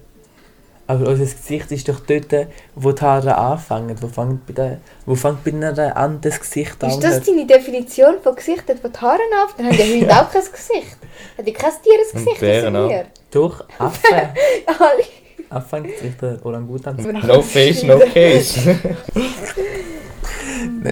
Aber 0.87 1.09
unser 1.09 1.25
Gesicht 1.25 1.71
ist 1.73 1.89
doch 1.89 2.01
dort, 2.01 2.49
wo 2.75 2.93
die 2.93 3.03
Haare 3.03 3.37
anfangen. 3.37 3.95
Wo 4.01 4.09
fängt 4.09 4.47
bei, 4.47 4.53
der, 4.55 4.79
wo 5.05 5.15
fängt 5.15 5.45
bei 5.45 5.53
einer 5.53 5.97
Ante 5.97 6.31
das 6.31 6.41
Gesicht 6.41 6.83
an? 6.83 6.91
Ist 6.91 7.03
das 7.05 7.23
deine 7.23 7.47
Definition 7.47 8.15
von 8.23 8.35
Gesicht, 8.35 8.65
dort, 8.67 8.83
wo 8.83 8.89
die 8.89 8.99
Haare 8.99 9.21
auf? 9.45 9.55
Dann 9.57 9.67
haben 9.67 9.77
die 9.77 9.83
Hunde 10.01 10.11
auch 10.11 10.31
kein 10.31 10.43
Gesicht. 10.43 10.97
Hat 11.37 11.47
die 11.47 11.53
kein 11.53 11.73
Tier 11.83 11.93
ein 11.93 12.19
Und 12.19 12.25
Gesicht, 12.25 12.41
Bären 12.41 12.77
auch. 12.77 13.05
Doch, 13.31 13.65
Affen. 13.79 14.29
Gesicht, 15.51 16.21
der 16.21 16.45
Orangutan. 16.45 16.97
No 17.27 17.43
face, 17.43 17.83
no 17.83 17.99
case. 17.99 18.61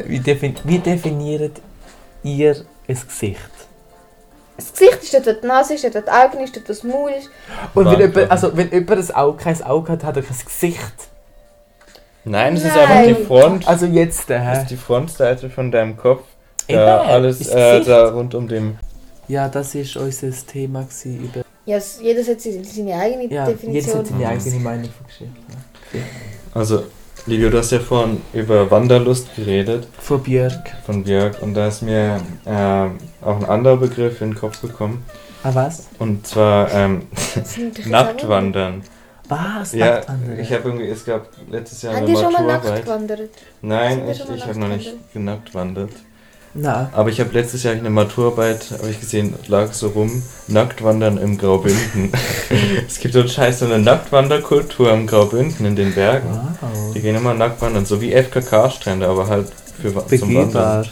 Wie, 0.06 0.20
defin 0.20 0.55
wie 0.64 0.79
definiert 0.79 1.61
ihr 2.23 2.56
ein 2.88 2.99
Gesicht? 3.06 3.50
Das 4.56 4.73
Gesicht 4.73 5.03
ist 5.03 5.14
dort, 5.14 5.26
wo 5.26 5.32
die 5.41 5.47
Nase 5.47 5.75
ist, 5.75 5.85
dort, 5.85 5.94
wo 5.97 6.00
die 6.00 6.11
Augen 6.11 6.44
ist, 6.44 6.56
dort, 6.56 6.69
wo 6.69 6.73
das 6.73 6.82
Maul 6.82 7.11
ist. 7.11 7.31
Und 7.75 7.85
wenn 7.87 8.00
jemand, 8.00 8.31
also 8.31 8.56
wenn 8.56 8.70
jemand 8.70 9.11
ein 9.11 9.14
Auge, 9.14 9.43
kein 9.43 9.63
Auge 9.63 9.93
hat, 9.93 10.05
hat 10.05 10.17
er 10.17 10.22
kein 10.22 10.36
Gesicht. 10.44 10.94
Nein, 12.25 12.56
es 12.56 12.65
ist 12.65 12.77
einfach 12.77 13.05
die 13.06 13.25
Front. 13.25 13.69
Also 13.69 13.86
jetzt, 13.86 14.29
Das 14.31 14.43
hä? 14.43 14.63
ist 14.63 14.70
die 14.70 14.77
Frontseite 14.77 15.48
von 15.51 15.70
deinem 15.70 15.96
Kopf. 15.96 16.25
Da 16.67 17.03
alles 17.03 17.46
äh, 17.48 17.84
da 17.84 18.08
rund 18.08 18.34
um 18.34 18.48
dem. 18.48 18.79
Ja, 19.29 19.48
das 19.48 19.75
ist 19.75 19.96
unser 19.96 20.31
Thema 20.31 20.86
über... 21.05 21.44
Ja, 21.67 21.79
jeder 22.01 22.23
hat 22.25 22.41
seine, 22.41 22.94
eigene 22.94 23.25
Ja, 23.25 23.29
jeder 23.29 23.46
Definition. 23.46 23.99
hat 23.99 24.06
seine 24.06 24.29
eigene 24.29 24.61
Meinung 24.61 24.85
von 24.96 25.06
Geschichte. 25.06 25.35
Ja. 25.93 26.01
Also, 26.55 26.85
Livio, 27.27 27.51
du 27.51 27.58
hast 27.58 27.73
ja 27.73 27.81
vorhin 27.81 28.20
über 28.32 28.70
Wanderlust 28.70 29.35
geredet 29.35 29.89
Von 29.99 30.23
Björk. 30.23 30.70
von 30.87 31.03
Björk 31.03 31.43
und 31.43 31.55
da 31.55 31.67
ist 31.67 31.82
mir 31.82 32.20
ähm, 32.46 32.99
auch 33.20 33.37
ein 33.37 33.44
anderer 33.44 33.77
Begriff 33.79 34.20
in 34.20 34.31
den 34.31 34.39
Kopf 34.39 34.61
gekommen. 34.63 35.05
Ah, 35.43 35.51
was? 35.53 35.89
Und 35.99 36.27
zwar 36.27 36.73
ähm, 36.73 37.03
Nacktwandern. 37.87 38.82
Was? 39.29 39.73
Ja, 39.73 40.03
ich 40.39 40.53
habe 40.53 40.69
irgendwie, 40.69 40.87
es 40.89 41.05
gab 41.05 41.29
letztes 41.51 41.82
Jahr 41.82 41.94
Habt 41.94 42.05
eine 42.05 42.13
ihr 42.13 42.17
schon 42.23 42.32
mal 42.32 42.43
Maturarbeit. 42.44 42.70
nackt 42.75 42.85
gewandert? 42.85 43.31
Nein, 43.61 44.08
ich, 44.08 44.25
mal 44.25 44.37
ich 44.37 44.46
habe 44.46 44.58
noch 44.61 44.69
nicht 44.69 44.87
nackt 44.93 45.13
genackt 45.13 45.55
wandert. 45.55 45.91
Na, 46.58 46.89
Aber 46.93 47.10
ich 47.10 47.20
habe 47.20 47.32
letztes 47.32 47.63
Jahr 47.65 47.75
eine 47.75 47.91
Maturarbeit, 47.91 48.70
habe 48.79 48.89
ich 48.89 48.98
gesehen, 48.98 49.34
lag 49.46 49.72
so 49.75 49.89
rum, 49.89 50.22
Nacktwandern 50.48 51.19
im 51.19 51.36
Graubünden. 51.36 52.10
es 52.89 52.98
gibt 52.98 53.13
so 53.15 53.20
einen 53.20 53.29
Scheiß, 53.29 53.58
so 53.58 53.67
eine 53.67 53.79
Nacktwanderkultur 53.79 54.91
im 54.93 55.06
Graubünden 55.06 55.67
in 55.67 55.77
den 55.77 55.94
Bergen. 55.94 56.29
wow. 56.31 56.94
Die 56.94 57.01
gehen 57.01 57.15
immer 57.15 57.34
nackt 57.34 57.60
wandern, 57.60 57.84
so 57.84 58.01
wie 58.01 58.13
FKK-Strände, 58.15 59.06
aber 59.06 59.27
halt 59.29 59.48
für, 59.81 59.94
wa- 59.94 60.06
zum 60.06 60.34
Wandern. 60.34 60.82
Begehbar. 60.82 60.86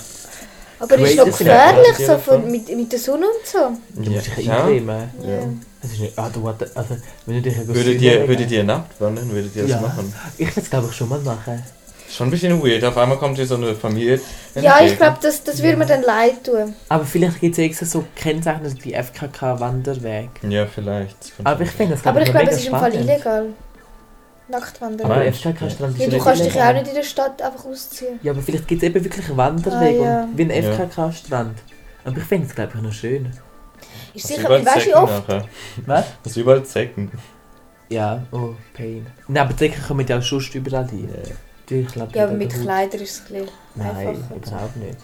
Aber 0.81 0.95
ist 0.97 1.01
Crazy 1.03 1.17
doch 1.17 1.27
ist 1.29 1.39
gefährlich, 1.39 1.99
ja. 1.99 2.07
so 2.07 2.19
von, 2.19 2.51
mit, 2.51 2.77
mit 2.77 2.93
der 2.93 2.99
Sonne 2.99 3.25
und 3.27 3.47
so. 3.47 4.03
Du 4.03 4.11
musst 4.11 4.37
dich 4.37 4.45
Ja. 4.45 4.57
eincremen. 4.65 5.09
Ja. 5.27 5.39
Das 5.81 5.93
ist 5.93 6.01
nicht... 6.01 6.19
Ah, 6.19 6.29
du 6.31 6.43
warte, 6.45 6.71
also, 6.75 6.97
wenn 7.25 7.37
du 7.37 7.43
dich... 7.43 7.57
Würdet 7.67 8.03
ihr, 8.03 8.29
würdet 8.29 8.51
ihr 8.51 8.65
nackt 8.65 9.01
wandern? 9.01 9.31
Würdet 9.31 9.57
ihr 9.57 9.63
das 9.63 9.71
Ja. 9.71 9.81
machen? 9.81 10.13
Ich 10.37 10.49
würde 10.49 10.61
es 10.61 10.69
glaube 10.69 10.89
ich 10.91 10.97
schon 10.97 11.09
mal 11.09 11.21
machen. 11.21 11.63
Schon 12.15 12.29
ein 12.29 12.31
bisschen 12.31 12.63
weird. 12.63 12.85
Auf 12.85 12.97
einmal 12.97 13.19
kommt 13.19 13.37
hier 13.37 13.47
so 13.47 13.57
eine 13.57 13.75
Familie. 13.75 14.21
Ja, 14.55 14.79
ich 14.81 14.97
glaube, 14.97 15.19
das, 15.21 15.43
das 15.43 15.61
würde 15.61 15.77
mir 15.77 15.87
dann 15.87 16.03
leid 16.03 16.45
tun. 16.45 16.73
Aber 16.89 17.05
vielleicht 17.05 17.41
gibt 17.41 17.53
es 17.55 17.59
ja 17.59 17.65
extra 17.65 17.87
so 17.87 18.05
Kennzeichen 18.15 18.79
wie 18.83 18.95
FKK-Wanderweg. 18.95 20.29
Ja, 20.49 20.67
vielleicht. 20.67 21.17
Das 21.21 21.33
Aber 21.45 21.57
schon 21.57 21.67
ich 21.67 21.71
finde 21.73 21.95
das 21.97 22.07
Aber 22.07 22.21
ich 22.21 22.31
glaub 22.31 22.43
glaube, 22.43 22.51
es 22.55 22.61
ist 22.61 22.67
im 22.69 22.73
Fall 22.73 22.95
illegal. 22.95 23.47
Nackt 24.47 24.81
wandern. 24.81 25.11
Aber 25.11 25.25
FKK-Strand 25.25 25.99
ist 25.99 26.05
Ja, 26.05 26.09
du 26.11 26.19
kannst 26.19 26.45
dich 26.45 26.55
ja 26.55 26.69
auch 26.69 26.75
nicht 26.75 26.87
in 26.89 26.95
der 26.95 27.03
Stadt 27.03 27.43
einfach 27.43 27.65
ausziehen. 27.65 28.21
Ja, 28.23 28.31
aber 28.31 28.43
vielleicht 28.43 28.69
gibt 28.69 28.83
es 28.83 28.89
eben 28.89 29.03
wirklich 29.05 29.37
Wanderwege 29.37 30.03
Ah, 30.03 30.05
ja. 30.05 30.23
und- 30.25 30.39
wie 30.39 30.43
ein. 30.43 30.51
FKK-Strand. 30.51 31.59
Aber 32.05 32.17
ich 32.19 32.25
finde 32.25 32.47
es, 32.47 32.55
glaube 32.55 32.73
ich, 32.77 32.81
noch 32.83 32.93
schön. 32.93 33.33
Ist 34.15 34.29
sicher, 34.29 34.43
überall 34.43 34.65
weißt 34.65 34.77
du, 34.77 34.81
wie 34.81 34.85
Zecken 34.85 34.99
oft? 35.03 35.29
nachher. 35.29 35.45
Was? 35.87 36.05
Hast 36.25 36.37
du 36.37 36.41
überall 36.41 36.63
Zecken? 36.65 37.11
Ja, 37.89 38.23
oh, 38.31 38.51
Pain. 38.73 39.07
Nein, 39.27 39.45
aber 39.45 39.55
Decken 39.55 39.83
kommen 39.83 40.07
ja 40.07 40.19
auch 40.19 40.23
sonst 40.23 40.55
überall 40.55 40.89
hin. 40.89 41.09
Ich 41.69 41.87
glaube, 41.89 42.17
Ja, 42.17 42.25
aber 42.25 42.35
mit 42.35 42.51
Kleidern 42.53 43.01
ist 43.01 43.11
es 43.11 43.21
ein 43.21 43.25
bisschen 43.45 43.49
Nein, 43.75 43.97
einfacher. 43.97 44.37
überhaupt 44.37 44.77
nicht. 44.77 44.99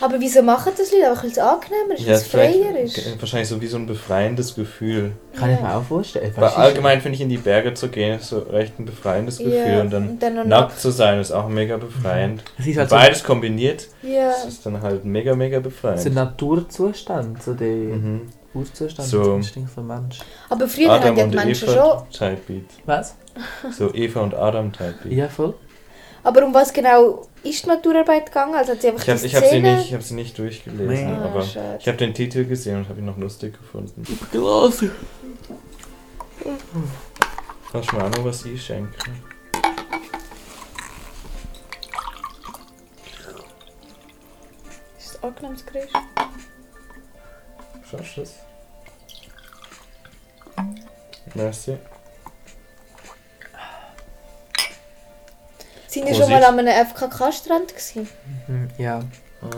Aber 0.00 0.18
wieso 0.18 0.42
machen 0.42 0.72
das 0.76 0.90
Leute? 0.90 1.08
Einfach 1.08 1.22
weil 1.22 1.30
es 1.30 1.38
angenehmer 1.38 1.94
ist, 1.94 2.06
weil 2.06 2.14
es 2.14 2.26
freier 2.26 2.78
ist. 2.80 3.20
Wahrscheinlich 3.20 3.48
so 3.48 3.60
wie 3.60 3.66
so 3.68 3.76
ein 3.76 3.86
befreiendes 3.86 4.54
Gefühl. 4.56 5.12
Kann 5.38 5.50
ich 5.52 5.60
Ja. 5.60 5.62
mir 5.68 5.76
auch 5.76 5.84
vorstellen. 5.84 6.32
Weil 6.34 6.48
allgemein 6.48 7.00
finde 7.00 7.14
ich, 7.14 7.20
in 7.20 7.28
die 7.28 7.36
Berge 7.36 7.74
zu 7.74 7.88
gehen, 7.88 8.18
ist 8.18 8.28
so 8.28 8.40
recht 8.40 8.76
ein 8.80 8.86
befreiendes 8.86 9.38
Gefühl. 9.38 9.52
Ja, 9.54 9.80
Und 9.82 9.90
dann 9.92 10.08
und 10.08 10.22
dann 10.22 10.34
noch 10.34 10.44
nackt 10.46 10.80
zu 10.80 10.90
sein, 10.90 11.20
ist 11.20 11.30
auch 11.30 11.48
mega 11.48 11.76
befreiend. 11.76 12.42
Es 12.58 12.66
ist 12.66 12.76
halt 12.76 12.90
so, 12.90 12.96
Beides 12.96 13.22
kombiniert, 13.22 13.86
Ja. 14.02 14.30
das 14.30 14.46
ist 14.46 14.66
dann 14.66 14.82
halt 14.82 15.04
mega, 15.04 15.36
mega 15.36 15.60
befreiend. 15.60 16.00
so 16.00 16.08
ein 16.08 16.14
Naturzustand, 16.14 17.40
so 17.42 17.54
der 17.54 17.68
Mhm. 17.68 18.22
Urzustand 18.54 19.08
So. 19.08 19.34
Instinkt 19.36 19.70
vom 19.70 19.86
Mensch. 19.86 20.18
Aber 20.48 20.66
früher 20.66 20.88
haben 20.90 21.02
Adam 21.02 21.14
die 21.16 21.22
und 21.22 21.34
Menschen 21.34 21.68
schon. 21.68 21.76
Eva 21.76 22.06
Type 22.10 22.40
Beat. 22.48 22.64
Was? 22.86 23.14
So 23.70 23.94
Eva 23.94 24.22
und 24.22 24.34
Adam 24.34 24.72
Type 24.72 24.94
Beat. 25.04 25.12
Ja, 25.12 25.28
voll. 25.28 25.54
Aber 26.24 26.44
um 26.44 26.52
was 26.52 26.72
genau 26.72 27.26
ist 27.42 27.64
die 27.64 27.68
Naturarbeit 27.68 28.26
gegangen? 28.26 28.54
Also 28.54 28.72
hat 28.72 28.82
sie 28.82 28.88
einfach 28.88 29.02
Ich 29.02 29.08
habe 29.08 29.20
hab 29.20 29.42
sie, 29.44 29.48
Szene- 29.48 29.76
nicht- 29.76 29.86
ich 29.88 29.94
hab 29.94 30.02
sie 30.02 30.14
nicht 30.14 30.38
durchgelesen, 30.38 30.86
Nee. 30.88 31.04
Ah, 31.04 31.24
aber 31.26 31.42
schade. 31.42 31.78
ich 31.80 31.86
habe 31.88 31.96
den 31.98 32.12
Titel 32.14 32.44
gesehen 32.44 32.78
und 32.78 32.88
habe 32.88 32.98
ihn 32.98 33.06
noch 33.06 33.16
lustig 33.18 33.56
gefunden. 33.58 34.02
Klasse. 34.30 34.90
Kannst 37.72 37.92
du 37.92 37.96
mir 37.96 38.04
auch 38.04 38.10
noch 38.10 38.24
was 38.24 38.44
einschenken? 38.44 39.22
Ist 44.98 45.14
das 45.14 45.22
angenehmes 45.22 45.64
Geräusch? 45.66 45.92
Schaust 47.90 48.16
du 48.16 48.20
das? 48.20 48.34
Merci. 51.34 51.76
Sind 55.88 56.08
ihr 56.08 56.14
schon 56.14 56.30
mal 56.30 56.44
an 56.44 56.58
einem 56.58 56.86
FKK-Strand 56.86 57.68
gewesen? 57.68 58.08
Mhm, 58.46 58.68
Ja. 58.78 59.00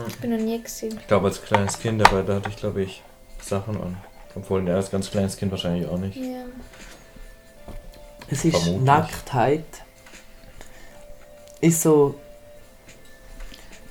Ich 0.08 0.16
bin 0.18 0.30
noch 0.30 0.38
nie 0.38 0.58
gewesen. 0.58 0.98
Ich 1.00 1.06
glaube 1.06 1.28
als 1.28 1.42
kleines 1.42 1.78
Kind, 1.78 2.06
aber 2.06 2.22
da 2.22 2.34
hatte 2.34 2.50
ich 2.50 2.56
glaube 2.56 2.82
ich 2.82 3.02
Sachen 3.42 3.80
an. 3.80 3.96
Obwohl, 4.36 4.66
ja, 4.68 4.74
als 4.76 4.90
ganz 4.90 5.10
kleines 5.10 5.36
Kind 5.36 5.50
wahrscheinlich 5.50 5.88
auch 5.88 5.96
nicht. 5.98 6.16
Ja. 6.16 6.44
Es 8.30 8.44
ist 8.44 8.56
Vermutlich. 8.56 8.84
Nacktheit. 8.84 9.64
Ist 11.62 11.82
so. 11.82 12.14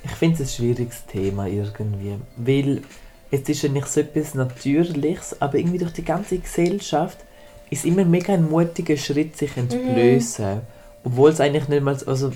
Ich 0.04 0.12
finde 0.12 0.42
es 0.42 0.48
ein 0.48 0.54
schwieriges 0.56 1.04
Thema 1.06 1.46
irgendwie. 1.46 2.18
Weil 2.36 2.82
es 3.30 3.40
ist 3.48 3.62
ja 3.62 3.68
nicht 3.68 3.88
so 3.88 4.00
etwas 4.00 4.34
Natürliches, 4.34 5.40
aber 5.42 5.58
irgendwie 5.58 5.78
durch 5.78 5.92
die 5.92 6.04
ganze 6.04 6.38
Gesellschaft 6.38 7.18
ist 7.68 7.84
immer 7.84 8.04
mega 8.04 8.32
ein 8.32 8.48
mutiger 8.48 8.96
Schritt, 8.96 9.36
sich 9.36 9.56
entblößen. 9.56 10.60
Obwohl 11.04 11.30
es 11.30 11.40
eigentlich 11.40 11.68
nicht 11.68 11.82
mal. 11.82 11.96
Also, 12.06 12.32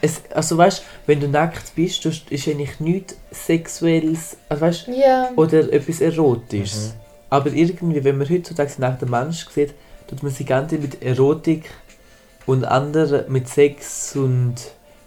es, 0.00 0.20
also 0.30 0.58
weißt 0.58 0.82
wenn 1.06 1.20
du 1.20 1.28
nackt 1.28 1.74
bist, 1.74 2.04
du, 2.04 2.08
ist 2.08 2.48
eigentlich 2.48 2.78
nichts 2.80 3.16
Sexuelles. 3.32 4.36
Also 4.48 4.60
weißt 4.62 4.88
Ja. 4.88 5.30
oder 5.36 5.72
etwas 5.72 6.00
Erotisches. 6.00 6.94
Mhm. 6.94 7.00
Aber 7.30 7.50
irgendwie, 7.52 8.04
wenn 8.04 8.18
man 8.18 8.28
heutzutage 8.28 8.72
nach 8.78 8.98
dem 8.98 9.10
Mensch 9.10 9.46
sieht, 9.48 9.74
tut 10.08 10.22
man 10.22 10.30
sich 10.32 10.46
ganz 10.46 10.72
mit 10.72 11.02
Erotik 11.02 11.70
und 12.46 12.64
anderen 12.64 13.30
mit 13.32 13.48
Sex 13.48 14.14
und 14.14 14.54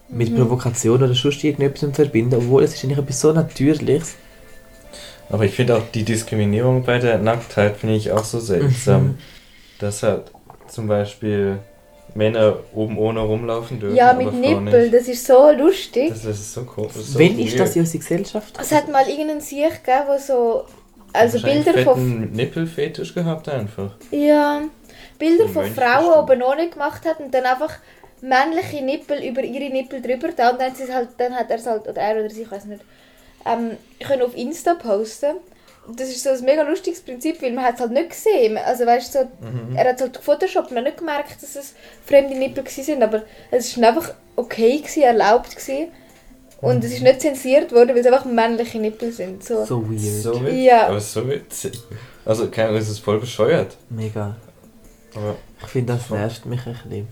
mit 0.10 0.32
Mhm. 0.32 0.38
Provokation 0.38 1.04
oder 1.04 1.14
sonst 1.14 1.44
irgendetwas 1.44 1.96
verbinden, 1.96 2.36
obwohl 2.36 2.64
es 2.64 2.74
ist 2.74 2.84
eigentlich 2.84 2.98
etwas 2.98 3.22
so 3.22 3.32
Natürliches. 3.32 4.16
Aber 5.30 5.44
ich 5.46 5.54
finde 5.54 5.76
auch 5.76 5.84
die 5.94 6.04
Diskriminierung 6.04 6.84
bei 6.84 6.98
der 7.00 7.18
Nacktheit 7.20 7.78
finde 7.78 7.96
ich 7.96 8.12
auch 8.12 8.24
so 8.24 8.40
seltsam. 8.40 9.04
Mhm. 9.04 9.18
Dass 9.80 10.02
halt 10.02 10.32
zum 10.68 10.88
Beispiel 10.88 11.60
Männer 12.18 12.58
oben 12.74 12.98
ohne 12.98 13.20
rumlaufen 13.20 13.80
dürfen. 13.80 13.96
Ja, 13.96 14.14
mit 14.14 14.34
Nippel, 14.34 14.82
Nicht. 14.84 14.94
das 14.94 15.08
ist 15.08 15.26
so 15.26 15.52
lustig. 15.52 16.10
Das, 16.10 16.24
das 16.24 16.40
ist 16.40 16.54
so 16.54 16.64
komisch. 16.64 16.94
Das 16.94 17.04
ist 17.04 17.14
so 17.14 17.20
Wenn 17.20 17.40
ist 17.40 17.52
weird. 17.52 17.60
das 17.60 17.76
in 17.76 17.82
unserer 17.82 18.00
Gesellschaft? 18.00 18.58
Es 18.60 18.72
hat 18.72 18.92
mal 18.92 19.08
irgendeinen 19.08 19.42
Sieg 19.42 19.84
gegeben, 19.84 20.04
wo 20.08 20.18
so. 20.18 20.66
Also 21.14 21.42
Bilder 21.42 21.78
von. 21.84 22.32
Nippelfetisch 22.32 23.14
gehabt 23.14 23.48
einfach. 23.50 23.92
Ja. 24.12 24.62
Bilder 25.20 25.48
von 25.48 25.64
Mönch 25.64 25.76
Frauen 25.76 26.06
bestimmt. 26.06 26.30
oben 26.32 26.42
ohne 26.44 26.70
gemacht 26.70 27.06
hat 27.06 27.20
und 27.20 27.34
dann 27.34 27.46
einfach 27.46 27.74
männliche 28.22 28.84
Nippel 28.84 29.24
über 29.24 29.44
ihre 29.44 29.72
Nippel 29.72 30.02
drüber 30.02 30.30
da 30.36 30.50
und 30.50 30.60
dann, 30.60 30.72
hat 30.72 30.78
sie 30.78 30.84
es 30.84 30.92
halt, 30.92 31.10
dann 31.18 31.36
hat 31.36 31.50
er 31.50 31.58
es 31.58 31.66
halt, 31.66 31.88
oder 31.88 32.02
er 32.02 32.20
oder 32.20 32.30
sie, 32.30 32.44
ich 32.44 32.52
weiß 32.52 32.66
nicht, 32.66 32.82
ähm, 33.46 33.72
können 34.06 34.24
auf 34.24 34.36
Insta 34.36 34.74
posten. 34.74 35.38
Und 35.88 36.00
Das 36.00 36.10
ist 36.10 36.22
so 36.24 36.30
ein 36.30 36.44
mega 36.44 36.64
lustiges 36.64 37.00
Prinzip, 37.02 37.42
weil 37.42 37.54
man 37.54 37.64
hat 37.64 37.76
es 37.76 37.80
halt 37.82 37.92
nicht 37.92 38.10
gesehen. 38.10 38.58
Also 38.58 38.86
weißt 38.86 39.16
du, 39.16 39.20
so, 39.20 39.26
Mhm. 39.48 39.76
er 39.76 39.88
hat 39.90 39.96
es 39.96 40.02
halt 40.02 40.14
gefotoshoppt, 40.18 40.72
man 40.72 40.80
hat 40.80 40.86
nicht 40.86 40.98
gemerkt, 40.98 41.42
dass 41.42 41.56
es 41.56 41.74
fremde 42.06 42.38
Nippel 42.38 42.68
sind, 42.68 43.02
aber 43.02 43.24
es 43.52 43.80
war 43.80 43.90
einfach 43.90 44.14
okay, 44.36 44.78
gewesen, 44.80 45.04
erlaubt 45.04 45.56
gewesen. 45.56 45.88
Und 46.60 46.84
es 46.84 46.92
ist 46.94 47.04
nicht 47.04 47.22
zensiert 47.22 47.72
worden, 47.72 47.90
weil 47.90 48.00
es 48.00 48.08
einfach 48.08 48.26
männliche 48.26 48.80
Nippel 48.80 49.12
sind. 49.12 49.44
So. 49.44 49.64
So 49.64 49.88
weird. 49.90 50.00
So 50.24 50.44
witzig. 50.44 50.64
Ja. 50.64 50.88
Aber 50.88 51.00
so 51.00 51.28
witzig. 51.30 51.80
Also, 52.26 52.48
keine 52.50 52.70
Ahnung, 52.70 52.82
es 52.82 52.90
ist 52.90 53.00
voll 53.00 53.20
bescheuert. 53.20 53.78
Mega. 53.90 54.36
Aber, 55.16 55.36
Ich 55.62 55.68
finde, 55.70 55.94
das 55.94 56.10
nervt 56.10 56.46
mich 56.48 56.60
ein 56.66 56.74
bisschen. 56.84 57.08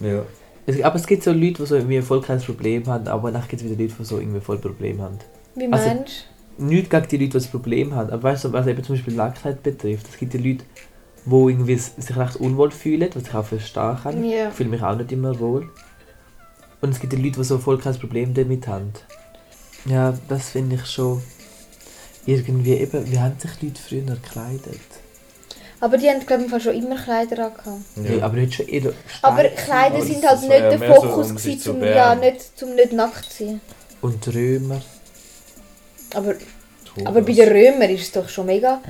ja. 0.00 0.24
Es, 0.66 0.80
aber 0.82 0.96
es 0.96 1.06
gibt 1.06 1.22
so 1.24 1.32
Leute, 1.32 1.54
die 1.62 1.66
so 1.66 1.74
irgendwie 1.76 2.00
voll 2.02 2.22
kein 2.22 2.40
Problem 2.40 2.86
haben, 2.86 3.06
aber 3.08 3.30
danach 3.32 3.48
gibt 3.48 3.62
es 3.62 3.68
wieder 3.68 3.80
Leute, 3.82 3.94
die 3.98 4.04
so 4.04 4.18
irgendwie 4.18 4.40
voll 4.40 4.58
Problem 4.58 5.00
haben. 5.02 5.18
Wie 5.56 5.66
Also- 5.70 5.86
meinst 5.88 6.24
Nicht 6.58 6.90
gegen 6.90 7.08
die 7.08 7.16
Leute, 7.16 7.28
die 7.28 7.32
das 7.38 7.46
Problem 7.46 7.94
haben, 7.94 8.10
aber 8.10 8.22
weißt 8.24 8.44
du, 8.44 8.52
was 8.52 8.66
eben 8.66 8.82
zum 8.84 8.96
Beispiel 8.96 9.14
Nacktheit 9.14 9.62
betrifft, 9.62 10.08
es 10.10 10.18
gibt 10.18 10.32
die 10.34 10.38
Leute, 10.38 10.64
die 11.24 11.30
irgendwie 11.30 11.76
sich 11.76 12.16
recht 12.16 12.36
unwohl 12.36 12.70
fühlen, 12.70 13.08
was 13.14 13.22
ich 13.22 13.34
auch 13.34 13.44
verstehen 13.44 13.96
kann. 14.02 14.24
Ja. 14.24 14.48
Ich 14.48 14.54
fühle 14.54 14.70
mich 14.70 14.82
auch 14.82 14.96
nicht 14.96 15.12
immer 15.12 15.38
wohl. 15.38 15.70
Und 16.80 16.90
es 16.90 17.00
gibt 17.00 17.12
die 17.12 17.16
Leute, 17.16 17.38
die 17.38 17.44
so 17.44 17.58
voll 17.58 17.78
kein 17.78 17.94
Problem 17.94 18.34
damit 18.34 18.66
haben. 18.66 18.92
Ja, 19.84 20.14
das 20.28 20.50
finde 20.50 20.76
ich 20.76 20.86
schon 20.86 21.22
irgendwie 22.26 22.74
eben, 22.74 23.10
wie 23.10 23.18
haben 23.18 23.38
sich 23.38 23.62
Leute 23.62 23.80
früher 23.80 24.02
gekleidet? 24.02 24.80
Aber 25.80 25.98
die 25.98 26.08
haben, 26.08 26.24
glaube 26.24 26.44
ich, 26.44 26.62
schon 26.62 26.74
immer 26.74 26.94
Kleider 26.94 27.46
angehabt. 27.46 27.82
Ja. 27.96 28.24
aber 28.24 28.36
nicht 28.36 28.54
schon 28.54 28.68
eher 28.68 28.92
Aber 29.20 29.42
Kleider 29.42 30.00
sind 30.00 30.24
halt 30.24 30.40
nicht 30.42 30.50
ja 30.50 30.76
der 30.76 30.78
so, 30.78 30.94
Fokus 30.94 31.30
um 31.30 31.36
gewesen, 31.36 31.58
zu 31.58 31.72
zum, 31.72 31.82
ja, 31.82 32.14
nicht, 32.14 32.56
zum 32.56 32.74
nicht 32.76 32.92
nackt 32.92 33.32
zu 33.32 33.44
sein. 33.46 33.60
Und 34.00 34.28
Römer. 34.28 34.80
Aber, 36.14 36.34
Thomas. 36.94 37.06
aber 37.06 37.22
bei 37.22 37.32
den 37.32 37.48
Römern 37.48 37.90
ist 37.90 38.02
es 38.02 38.12
doch 38.12 38.28
schon 38.28 38.46
mega... 38.46 38.80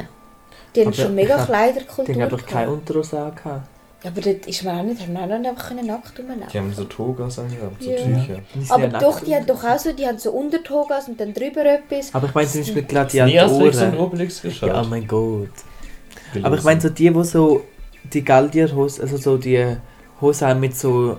Die 0.74 0.80
haben 0.80 0.88
Aber 0.88 0.96
schon 0.96 1.14
mega 1.14 1.44
Kleiderkultur 1.44 2.04
Die 2.06 2.14
haben 2.14 2.22
einfach 2.22 2.46
keine 2.46 2.66
gehabt. 2.66 2.88
Unterhose 2.88 3.20
angehabt. 3.20 3.68
Ja, 4.02 4.10
aber 4.10 4.20
dort 4.20 4.46
ist 4.46 4.64
man 4.64 4.78
auch 4.80 4.82
nicht, 4.82 5.00
haben 5.00 5.12
wir 5.12 5.22
auch 5.22 5.38
nicht 5.38 5.48
einfach 5.48 5.70
nackt 5.74 6.18
rumlaufen 6.18 6.46
Die 6.52 6.58
haben 6.58 6.72
so 6.72 6.84
Togas 6.84 7.38
angehabt, 7.38 7.82
so 7.82 7.90
Ja. 7.90 7.96
Tücher. 7.98 8.38
Aber 8.70 8.88
ja 8.88 8.98
doch, 8.98 9.20
die 9.20 9.34
haben 9.34 9.46
doch 9.46 9.62
auch 9.62 9.78
so, 9.78 9.92
die 9.92 10.06
haben 10.06 10.18
so 10.18 10.32
Untertogas 10.32 11.08
und 11.08 11.20
dann 11.20 11.32
drüber 11.32 11.64
etwas. 11.66 12.12
Aber 12.14 12.26
ich 12.26 12.34
meine 12.34 12.48
zum 12.48 12.60
Beispiel 12.62 12.82
Nie 12.82 12.98
Asterix 12.98 13.22
und 13.22 13.38
Gladiatoren. 13.68 13.98
Obelix 13.98 14.42
geschaut. 14.42 14.68
Ja, 14.68 14.82
oh 14.82 14.86
mein 14.86 15.06
Gott. 15.06 15.48
Gelesen. 16.32 16.46
Aber 16.46 16.56
ich 16.56 16.64
meine 16.64 16.80
so 16.80 16.88
die, 16.88 17.10
die 17.10 17.24
so 17.24 17.64
die 18.12 18.24
Galdierhose, 18.24 19.02
also 19.02 19.16
so 19.18 19.36
die 19.36 19.76
Hose 20.20 20.46
haben 20.46 20.60
mit 20.60 20.76
so 20.76 21.18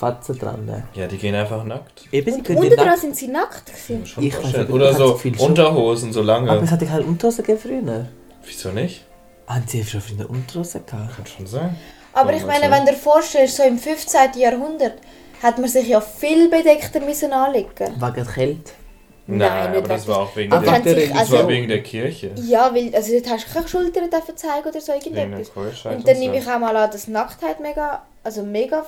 Lederfatzen 0.00 0.38
dran. 0.38 0.84
Ja, 0.94 1.06
die 1.06 1.16
gehen 1.18 1.34
einfach 1.34 1.64
nackt. 1.64 2.04
Eben, 2.12 2.42
können 2.42 2.60
die 2.60 2.66
unten 2.66 2.76
dran 2.76 2.86
nackt. 2.86 3.00
sind 3.00 3.16
sie 3.16 3.28
nackt 3.28 3.66
gewesen. 3.66 4.06
Schon 4.06 4.24
Ich 4.24 4.32
weiß 4.34 4.40
vorstellen. 4.40 4.66
nicht, 4.66 4.74
Oder 4.74 4.88
hat 4.90 4.96
so 4.96 5.06
so 5.08 5.14
viel. 5.16 5.38
Unterhosen, 5.40 6.12
so 6.12 6.22
lange. 6.22 6.50
Aber 6.50 6.62
es 6.62 6.70
hat 6.70 6.82
ja 6.82 6.88
keine 6.88 7.04
Unterhose 7.04 7.42
gegeben 7.42 7.84
früher. 7.86 8.08
Wieso 8.44 8.70
nicht? 8.70 9.04
Haben 9.46 9.64
sie 9.66 9.84
schon 9.84 10.00
früher 10.00 10.28
Unterhose 10.28 10.80
gehabt? 10.80 11.16
Kann 11.16 11.26
schon 11.26 11.46
sein. 11.46 11.76
Aber 12.12 12.30
Ja, 12.32 12.38
ich 12.38 12.46
meine, 12.46 12.70
wenn 12.70 12.84
du 12.86 12.92
dir 12.92 12.98
vorstellst, 12.98 13.56
so 13.56 13.62
im 13.62 13.78
15. 13.78 14.20
Jahrhundert, 14.38 14.94
hat 15.42 15.58
man 15.58 15.68
sich 15.68 15.88
ja 15.88 16.00
viel 16.00 16.48
bedeckter 16.48 17.00
müssen 17.00 17.32
anlegen. 17.32 17.68
Wegen 18.00 18.26
Kälte. 18.26 18.72
Nein, 19.28 19.38
Nein, 19.38 19.70
nicht 19.72 19.78
aber 19.78 19.88
das 19.88 20.06
wirklich. 20.06 20.16
war 20.16 20.22
auch 20.24 20.36
wegen 20.36 20.52
Aber 20.52 20.78
der, 20.78 20.94
sich, 20.94 21.08
das 21.08 21.30
war 21.32 21.38
also, 21.40 21.48
wegen 21.48 21.68
der 21.68 21.82
Kirche. 21.82 22.30
ja, 22.36 22.72
weil, 22.72 22.94
also 22.94 23.12
dort 23.12 23.28
hast 23.28 23.48
du 23.48 23.52
keine 23.54 23.66
Schultern 23.68 24.08
dürfen 24.08 24.36
zeigen 24.36 24.68
oder 24.68 24.80
so 24.80 24.92
Wegen 24.92 25.14
der 25.14 25.24
irgendetwas. 25.24 25.52
Keuschheit 25.52 25.96
Und 25.96 26.06
dann 26.08 26.18
nehme 26.20 26.38
ich 26.38 26.46
auch 26.48 26.58
mal 26.60 26.76
an, 26.76 26.90
dass 26.92 27.08
Nacktheit 27.08 27.58
mega, 27.60 28.02
also 28.22 28.44
mega 28.44 28.86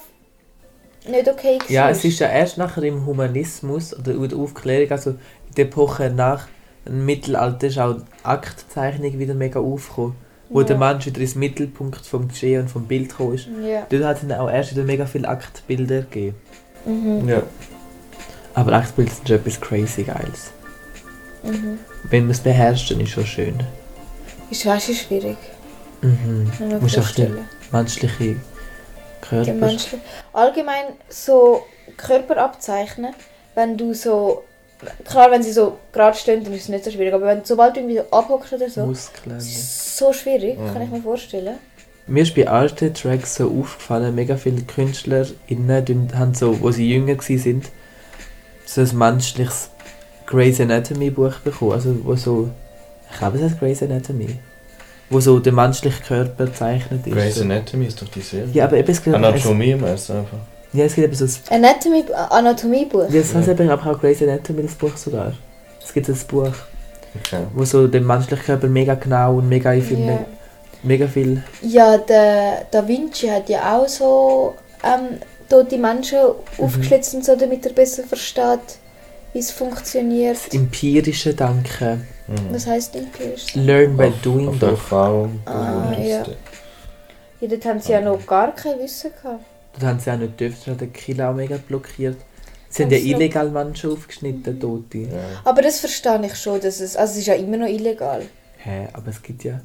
nicht 1.08 1.28
okay 1.28 1.58
war. 1.58 1.70
Ja, 1.70 1.90
es 1.90 2.04
ist 2.04 2.18
ja 2.18 2.28
erst 2.28 2.58
nachher 2.58 2.82
im 2.84 3.04
Humanismus 3.06 3.96
oder 3.98 4.12
in 4.12 4.28
der 4.28 4.38
Aufklärung, 4.38 4.90
also 4.90 5.10
in 5.10 5.18
der 5.56 5.64
Epoche 5.66 6.10
nach 6.10 6.46
dem 6.86 7.04
Mittelalter 7.04 7.66
ist 7.66 7.78
auch 7.78 7.94
die 7.94 8.24
Aktzeichnung 8.24 9.18
wieder 9.18 9.34
mega 9.34 9.60
aufgekommen. 9.60 10.14
Wo 10.50 10.60
Ja. 10.60 10.66
der 10.66 10.78
Mensch 10.78 11.04
wieder 11.04 11.20
ins 11.20 11.34
Mittelpunkt 11.34 12.06
vom 12.06 12.28
Geschehen 12.28 12.62
und 12.62 12.68
vom 12.70 12.84
Bild 12.86 13.10
gekommen 13.10 13.34
ist. 13.34 13.48
Ja. 13.62 13.86
Dort 13.90 14.04
hat 14.04 14.16
es 14.22 14.26
dann 14.26 14.38
auch 14.38 14.50
erst 14.50 14.70
wieder 14.72 14.84
mega 14.84 15.04
viele 15.04 15.28
Aktbilder 15.28 16.02
gegeben. 16.02 16.36
Mhm. 16.86 17.28
Ja. 17.28 17.42
Aber 18.54 18.72
Aktbilder 18.72 19.12
sind 19.12 19.28
schon 19.28 19.36
etwas 19.36 19.60
crazy 19.60 20.04
geiles. 20.04 20.50
Mhm. 21.42 21.78
Wenn 22.04 22.22
man 22.24 22.30
es 22.30 22.40
beherrscht, 22.40 22.90
dann 22.90 23.00
ist 23.00 23.08
es 23.08 23.12
schon 23.14 23.26
schön. 23.26 23.62
Ist 24.50 24.64
du, 24.64 24.94
schwierig. 24.94 25.36
Mhm. 26.00 26.50
Du 26.58 26.76
auch 26.76 26.88
vorstellen. 26.88 27.38
menschliche 27.70 28.36
Körper. 29.28 29.70
Allgemein 30.32 30.84
so 31.08 31.62
Körper 31.96 32.36
abzeichnen, 32.38 33.14
wenn 33.54 33.76
du 33.76 33.94
so. 33.94 34.44
Klar, 35.04 35.30
wenn 35.32 35.42
sie 35.42 35.50
so 35.50 35.76
gerade 35.92 36.16
stehen, 36.16 36.44
dann 36.44 36.52
ist 36.54 36.62
es 36.62 36.68
nicht 36.68 36.84
so 36.84 36.90
schwierig. 36.92 37.12
Aber 37.12 37.26
wenn, 37.26 37.44
sobald 37.44 37.74
du 37.74 37.80
irgendwie 37.80 37.96
so 37.98 38.04
abhockst 38.16 38.52
oder 38.52 38.70
so, 38.70 38.86
Muskeln. 38.86 39.40
so 39.40 40.12
schwierig, 40.12 40.56
Mhm. 40.56 40.72
kann 40.72 40.82
ich 40.82 40.90
mir 40.90 41.02
vorstellen. 41.02 41.56
Mir 42.06 42.22
ist 42.22 42.34
bei 42.34 42.46
alten 42.48 42.94
Tracks 42.94 43.34
so 43.34 43.48
aufgefallen, 43.60 44.14
mega 44.14 44.36
viele 44.36 44.62
KünstlerInnen 44.62 46.10
haben 46.16 46.32
so, 46.34 46.60
wo 46.60 46.70
sie 46.70 46.88
jünger 46.88 47.18
waren, 47.18 47.38
sind, 47.38 47.64
so 48.64 48.80
ein 48.82 48.96
menschliches 48.96 49.70
Grey's 50.26 50.60
Anatomy 50.60 51.10
Buch 51.10 51.34
bekommen. 51.40 51.72
Also 51.72 51.96
wo 52.04 52.14
so, 52.14 52.48
ich 53.10 53.18
glaube 53.18 53.38
es 53.38 53.44
heißt 53.44 53.58
Grey's 53.58 53.82
Anatomy. 53.82 54.36
Wo 55.10 55.20
so 55.20 55.38
der 55.38 55.52
menschliche 55.52 56.02
Körper 56.02 56.46
gezeichnet 56.46 57.06
ist. 57.06 57.12
Grey's. 57.14 57.40
Anatomy 57.40 57.86
ist 57.86 58.00
doch 58.02 58.08
die 58.08 58.20
Serie. 58.20 58.48
Ja, 58.52 58.64
aber 58.64 58.76
eben, 58.76 58.90
es 58.90 59.02
gibt, 59.02 59.16
es, 59.16 59.22
Anatomie 59.22 59.74
meinst 59.74 60.08
du 60.10 60.12
einfach. 60.14 60.36
ja, 60.74 60.84
es 60.84 60.94
gibt 60.94 61.06
eben 61.06 61.14
so 61.14 61.24
ein, 61.24 61.64
Anatomy, 61.64 62.04
Anatomiebuch. 62.30 63.08
ja, 63.10 63.20
es 63.20 63.34
heißt 63.34 63.46
Ja. 63.48 63.54
eben 63.54 63.70
auch 63.70 64.00
Grey's 64.00 64.22
Anatomy, 64.22 64.62
das 64.62 64.74
Buch 64.74 64.96
sogar. 64.96 65.32
Es 65.82 65.92
gibt 65.94 66.08
ein 66.08 66.16
Buch, 66.28 66.52
Okay. 67.24 67.44
wo 67.54 67.64
so 67.64 67.86
den 67.88 68.06
menschlichen 68.06 68.44
Körper 68.44 68.66
mega 68.68 68.94
genau 68.94 69.36
und 69.38 69.48
mega 69.48 69.72
viel, 69.80 69.98
Ja. 70.06 70.18
mega 70.82 71.06
viel 71.08 71.42
Ja, 71.62 71.96
der 71.96 72.66
Da 72.70 72.86
Vinci 72.86 73.28
hat 73.28 73.48
ja 73.48 73.78
auch 73.78 73.88
so 73.88 74.54
ähm, 74.84 75.18
tote 75.48 75.78
Menschen 75.78 76.18
Mhm. 76.58 76.64
aufgeschlitzt 76.64 77.14
und 77.14 77.24
so, 77.24 77.34
damit 77.34 77.64
er 77.64 77.72
besser 77.72 78.02
versteht, 78.02 78.60
wie 79.32 79.38
es 79.38 79.50
funktioniert. 79.50 80.36
empirische 80.52 81.32
Denken. 81.32 82.06
Mhm. 82.28 82.54
Was 82.54 82.66
heisst 82.66 82.94
empirisch? 82.94 83.54
Learn 83.54 83.96
by 83.96 84.12
doing 84.22 84.48
auf 84.48 84.58
doch. 84.58 84.68
Erfahrung. 84.68 85.40
Ah, 85.46 85.92
ja. 85.98 86.24
Ja, 87.40 87.48
dort 87.48 87.64
haben 87.64 87.80
sie 87.80 87.92
ja 87.92 88.00
noch 88.00 88.24
gar 88.26 88.54
kein 88.54 88.78
Wissen 88.78 89.10
gehabt. 89.22 89.44
Dort 89.72 89.84
haben 89.84 90.00
sie 90.00 90.10
auch 90.10 90.16
nicht 90.18 90.38
dürfen, 90.38 90.72
hat 90.72 90.80
der 90.80 90.88
Killer 90.88 91.30
auch 91.30 91.34
mega 91.34 91.56
blockiert. 91.56 92.16
Sie 92.68 92.82
haben 92.82 92.90
ja 92.90 92.98
illegal 92.98 93.48
Menschen 93.48 93.92
aufgeschnitten, 93.92 94.60
Tote. 94.60 94.98
Ja. 94.98 95.08
Aber 95.44 95.62
das 95.62 95.80
verstehe 95.80 96.20
ich 96.26 96.34
schon, 96.36 96.60
dass 96.60 96.80
es, 96.80 96.96
also 96.96 97.12
es 97.12 97.18
ist 97.20 97.26
ja 97.26 97.34
immer 97.34 97.56
noch 97.56 97.68
illegal. 97.68 98.22
Hä, 98.58 98.88
aber 98.92 99.08
es 99.08 99.22
gibt 99.22 99.44
ja... 99.44 99.60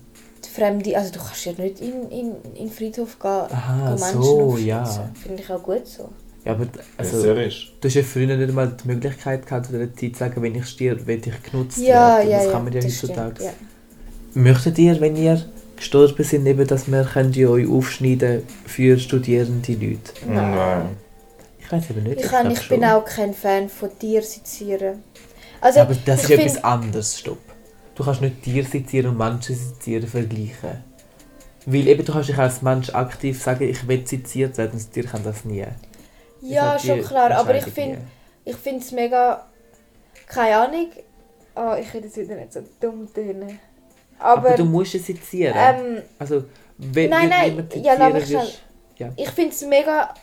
Die 0.45 0.49
Fremde, 0.49 0.95
also 0.95 1.11
du 1.11 1.19
kannst 1.19 1.45
ja 1.45 1.51
nicht 1.53 1.81
in, 1.81 2.09
in, 2.11 2.35
in 2.53 2.67
den 2.67 2.69
Friedhof 2.69 3.17
gehen, 3.19 3.29
Aha, 3.29 3.95
gehen 3.95 3.99
Menschen 3.99 4.23
so, 4.23 4.41
aufschlitzen. 4.41 4.67
ja. 4.67 5.11
Finde 5.21 5.41
ich 5.41 5.51
auch 5.51 5.63
gut 5.63 5.87
so. 5.87 6.09
Ja, 6.45 6.51
aber 6.53 6.67
Also, 6.97 7.17
also, 7.17 7.21
Serisch. 7.21 7.73
du 7.79 7.87
hast 7.87 7.95
ja 7.95 8.03
früher 8.03 8.35
nicht 8.35 8.53
mal 8.53 8.75
die 8.83 8.87
Möglichkeit 8.87 9.45
gehabt, 9.45 9.67
zu 9.67 9.71
dieser 9.73 9.93
Zeit 9.95 10.13
zu 10.13 10.19
sagen, 10.19 10.41
wenn 10.41 10.55
ich 10.55 10.65
stirb, 10.65 11.07
werde 11.07 11.29
ich 11.29 11.51
genutzt 11.51 11.77
Ja, 11.77 12.17
werden. 12.17 12.29
ja, 12.29 12.37
das 12.37 12.45
ja. 12.47 12.51
kann 12.51 12.63
man 12.65 12.73
ja 12.73 12.81
heutzutage. 12.81 13.35
stimmt, 13.35 13.39
ja. 14.35 14.41
Möchtet 14.41 14.77
ihr, 14.79 14.99
wenn 14.99 15.15
ihr 15.15 15.41
gestorben 15.77 16.23
sind, 16.23 16.45
eben, 16.45 16.67
dass 16.67 16.91
wir 16.91 17.03
könnt 17.05 17.37
ihr 17.37 17.49
euch 17.49 17.67
aufschneiden 17.69 18.43
für 18.65 18.97
studierende 18.99 19.73
Leute? 19.73 19.99
Nein. 20.27 20.55
Nein. 20.55 20.85
Ich 21.59 21.71
weiß 21.71 21.89
eben 21.91 22.03
nicht. 22.03 22.19
Ich, 22.21 22.27
kann, 22.27 22.47
glaub 22.47 22.57
ich 22.61 22.69
bin 22.69 22.83
auch 22.83 23.05
kein 23.05 23.33
Fan 23.33 23.69
von 23.69 23.89
Tiersezieren. 23.97 25.01
Also, 25.61 25.79
Ja, 25.79 25.85
aber 25.85 25.95
das 26.05 26.23
ist 26.23 26.29
ich 26.29 26.39
etwas 26.39 26.63
anderes, 26.63 27.19
stopp. 27.19 27.37
Du 27.95 28.03
kannst 28.03 28.21
nicht 28.21 28.41
Tier 28.43 28.65
sezieren 28.65 29.11
und 29.11 29.17
Menschen 29.17 29.55
sezieren 29.55 30.07
vergleichen. 30.07 30.83
Weil 31.65 31.87
eben, 31.87 32.03
du 32.03 32.11
kannst 32.11 32.27
dich 32.29 32.37
als 32.37 32.61
Mensch 32.61 32.89
aktiv 32.89 33.41
sagen, 33.41 33.69
ich 33.69 33.87
will 33.87 34.05
seziert 34.05 34.57
werden, 34.57 34.71
das 34.73 34.89
Tier 34.89 35.05
kann 35.05 35.23
das 35.23 35.45
nie. 35.45 35.63
Ja, 36.49 36.77
die 36.77 36.87
schon 36.87 37.01
klar, 37.03 37.31
aber 37.31 37.55
ich 37.55 37.65
finde 37.65 37.99
ich 38.45 38.55
finde 38.55 38.79
es 38.81 38.91
mega. 38.91 39.45
Keine 40.27 40.57
Ahnung. 40.57 40.87
Ah, 41.55 41.77
ich 41.79 41.93
will 41.93 42.03
jetzt 42.03 42.17
wieder 42.17 42.35
nicht 42.35 42.51
so 42.53 42.61
dumm 42.79 43.07
nie. 43.15 43.59
Aber, 44.19 44.47
Aber. 44.49 44.55
du 44.57 44.65
musst 44.65 44.95
es 44.95 45.05
sezieren. 45.05 45.53
ähm, 45.55 46.01
also, 46.17 46.43
wenn 46.77 47.09
Nein, 47.09 47.29
nein, 47.29 47.67
ja, 47.83 47.93
lass 47.95 48.13
mich 48.13 48.29
wirst- 48.31 48.61
ich 49.15 49.29
finde 49.31 49.51
es 49.51 49.61
mega 49.63 50.13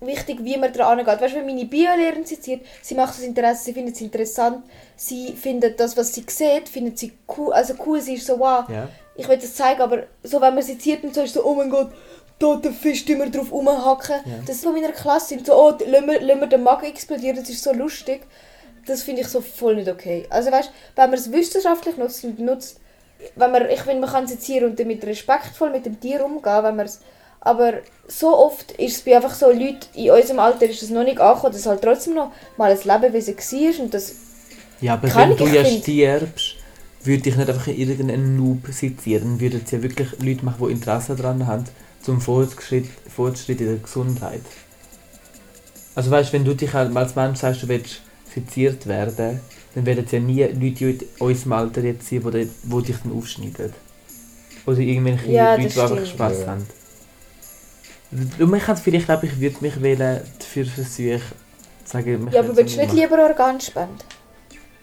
wichtig, 0.00 0.38
wie 0.44 0.56
man 0.56 0.72
daran 0.72 0.98
geht. 0.98 1.06
Weißt 1.20 1.34
du, 1.34 1.38
wenn 1.38 1.46
meine 1.46 1.64
Biolehrerin 1.64 2.24
seziert, 2.24 2.60
sie 2.82 2.94
macht 2.94 3.10
das 3.14 3.20
Interesse, 3.22 3.64
sie 3.64 3.72
findet 3.72 3.94
es 3.96 4.00
interessant, 4.00 4.64
sie 4.96 5.32
findet 5.32 5.80
das, 5.80 5.96
was 5.96 6.14
sie 6.14 6.24
sieht, 6.28 6.68
findet 6.68 6.98
sie 6.98 7.12
cool, 7.36 7.52
also 7.52 7.74
cool, 7.84 8.00
sie 8.00 8.14
ist 8.14 8.26
so, 8.26 8.38
wow, 8.38 8.68
Ja. 8.68 8.88
ich 9.16 9.26
will 9.28 9.38
das 9.38 9.54
zeigen, 9.54 9.80
aber 9.80 10.04
so, 10.22 10.40
wenn 10.40 10.54
man 10.54 10.62
seziert 10.62 11.02
und 11.04 11.14
so, 11.14 11.22
ist 11.22 11.34
so, 11.34 11.44
oh 11.44 11.54
mein 11.54 11.70
Gott, 11.70 11.90
toter 12.38 12.72
Fisch, 12.72 13.06
immer 13.08 13.28
drauf 13.28 13.50
rumhacken. 13.52 14.16
Ja. 14.24 14.32
Das 14.46 14.60
von 14.60 14.72
meiner 14.72 14.92
Klasse 14.92 15.28
sind 15.28 15.46
so, 15.46 15.54
oh, 15.54 15.70
lassen 15.70 16.06
wir, 16.06 16.20
lassen 16.20 16.40
wir 16.40 16.46
den 16.46 16.62
Magen 16.62 16.86
explodieren, 16.86 17.36
das 17.36 17.48
ist 17.50 17.62
so 17.62 17.72
lustig. 17.72 18.22
Das 18.86 19.02
finde 19.02 19.22
ich 19.22 19.28
so 19.28 19.40
voll 19.40 19.76
nicht 19.76 19.88
okay. 19.88 20.26
Also 20.30 20.50
weißt, 20.50 20.70
wenn 20.96 21.10
man 21.10 21.18
es 21.18 21.30
wissenschaftlich 21.30 21.96
nutzt 21.96 22.24
und 22.24 22.38
nutzt, 22.38 22.80
wenn 23.36 23.50
man, 23.50 23.68
ich 23.68 23.80
finde, 23.80 24.00
man 24.00 24.10
kann 24.10 24.26
sezieren 24.26 24.70
und 24.70 24.80
damit 24.80 25.04
respektvoll 25.04 25.70
mit 25.70 25.84
dem 25.84 26.00
Tier 26.00 26.24
umgehen, 26.24 26.62
wenn 26.62 26.76
man 26.76 26.86
es 26.86 27.00
aber 27.40 27.74
so 28.08 28.36
oft 28.36 28.72
ist 28.72 28.96
es 28.96 29.02
bei 29.02 29.14
einfach 29.14 29.34
so 29.34 29.46
Leuten 29.46 29.78
in 29.94 30.10
unserem 30.10 30.40
Alter 30.40 30.66
ist 30.68 30.82
es 30.82 30.90
noch 30.90 31.04
nicht 31.04 31.20
angekommen, 31.20 31.52
dass 31.52 31.66
halt 31.66 31.82
trotzdem 31.82 32.14
noch 32.14 32.32
mal 32.56 32.70
ein 32.70 32.78
Lebewesen 32.78 33.36
war 33.36 33.84
und 33.84 33.94
das 33.94 34.12
Ja, 34.80 34.94
aber 34.94 35.14
wenn 35.14 35.36
du 35.36 35.46
ja 35.46 35.64
find- 35.64 35.82
stirbst, 35.82 36.56
würde 37.04 37.28
ich 37.28 37.36
nicht 37.36 37.48
einfach 37.48 37.68
in 37.68 37.76
irgendeinen 37.76 38.36
Noob 38.36 38.66
sezieren. 38.72 39.22
Dann 39.24 39.40
würden 39.40 39.62
es 39.64 39.70
ja 39.70 39.82
wirklich 39.82 40.08
Leute 40.20 40.44
machen, 40.44 40.66
die 40.66 40.72
Interesse 40.72 41.14
daran 41.14 41.46
haben, 41.46 41.64
zum 42.02 42.20
Fortschritt, 42.20 42.86
Fortschritt 43.14 43.60
in 43.60 43.66
der 43.68 43.76
Gesundheit. 43.76 44.42
Also 45.94 46.10
weißt, 46.10 46.32
wenn 46.32 46.44
du 46.44 46.54
dich 46.54 46.72
halt 46.72 46.96
als 46.96 47.16
Mensch 47.16 47.38
sagst, 47.40 47.62
du 47.62 47.68
willst 47.68 48.00
seziert 48.32 48.86
werden, 48.86 49.40
dann 49.74 49.86
werden 49.86 50.04
es 50.04 50.12
ja 50.12 50.20
nie 50.20 50.42
Leute 50.44 50.84
in 50.84 51.00
unserem 51.18 51.52
Alter 51.52 51.82
jetzt 51.82 52.08
sein, 52.08 52.20
die, 52.22 52.48
die, 52.62 52.82
dich 52.82 52.96
dann 53.02 53.12
aufschneiden. 53.16 53.72
Oder 54.66 54.78
irgendwelche 54.78 55.30
Ja, 55.32 55.54
Leute, 55.56 55.64
das 55.64 55.74
die 55.74 55.80
einfach. 55.80 56.06
Spaß 56.06 56.40
Ja. 56.40 56.46
haben. 56.46 56.66
Und 58.10 58.50
man 58.50 58.60
kann 58.60 58.76
vielleicht, 58.76 59.06
glaube 59.06 59.26
ich, 59.26 59.40
würde 59.40 59.56
mich 59.60 59.80
wählen 59.82 60.20
für 60.40 60.64
Versuche 60.64 61.20
sagen, 61.84 62.24
mich 62.24 62.34
Ja, 62.34 62.40
aber 62.40 62.50
will 62.50 62.56
willst 62.56 62.76
du 62.76 62.80
nicht 62.80 62.94
lieber 62.94 63.18
Organspende? 63.22 64.04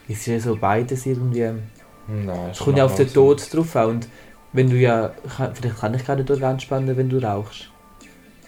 Es 0.08 0.17
ist 0.17 0.25
ja 0.28 0.39
so 0.39 0.56
beides 0.56 1.06
irgendwie. 1.06 1.49
Nein, 2.08 2.49
Es 2.51 2.60
kommt 2.60 2.78
ja 2.78 2.86
auf 2.86 2.95
den 2.95 3.12
Tod 3.12 3.51
drauf 3.51 3.75
an. 3.75 3.89
Und 3.89 4.08
wenn 4.56 4.70
du 4.70 4.76
ja. 4.78 5.12
Vielleicht 5.54 5.80
kann 5.80 5.94
ich 5.94 6.06
gar 6.06 6.15
nicht 6.15 6.30
Organ 6.32 6.60
spenden, 6.60 6.96
wenn 6.98 7.10
du 7.10 7.18
rauchst. 7.22 7.70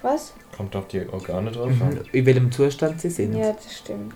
Was? 0.02 0.34
Kommt 0.56 0.76
auf 0.76 0.88
die 0.88 1.08
Organe 1.10 1.52
drauf 1.52 1.70
Mhm. 1.70 1.82
an. 1.82 2.00
In 2.12 2.26
welchem 2.26 2.52
Zustand 2.52 3.02
sie 3.02 3.10
sind. 3.10 3.36
Ja, 3.36 3.52
das 3.54 3.78
stimmt. 3.78 4.16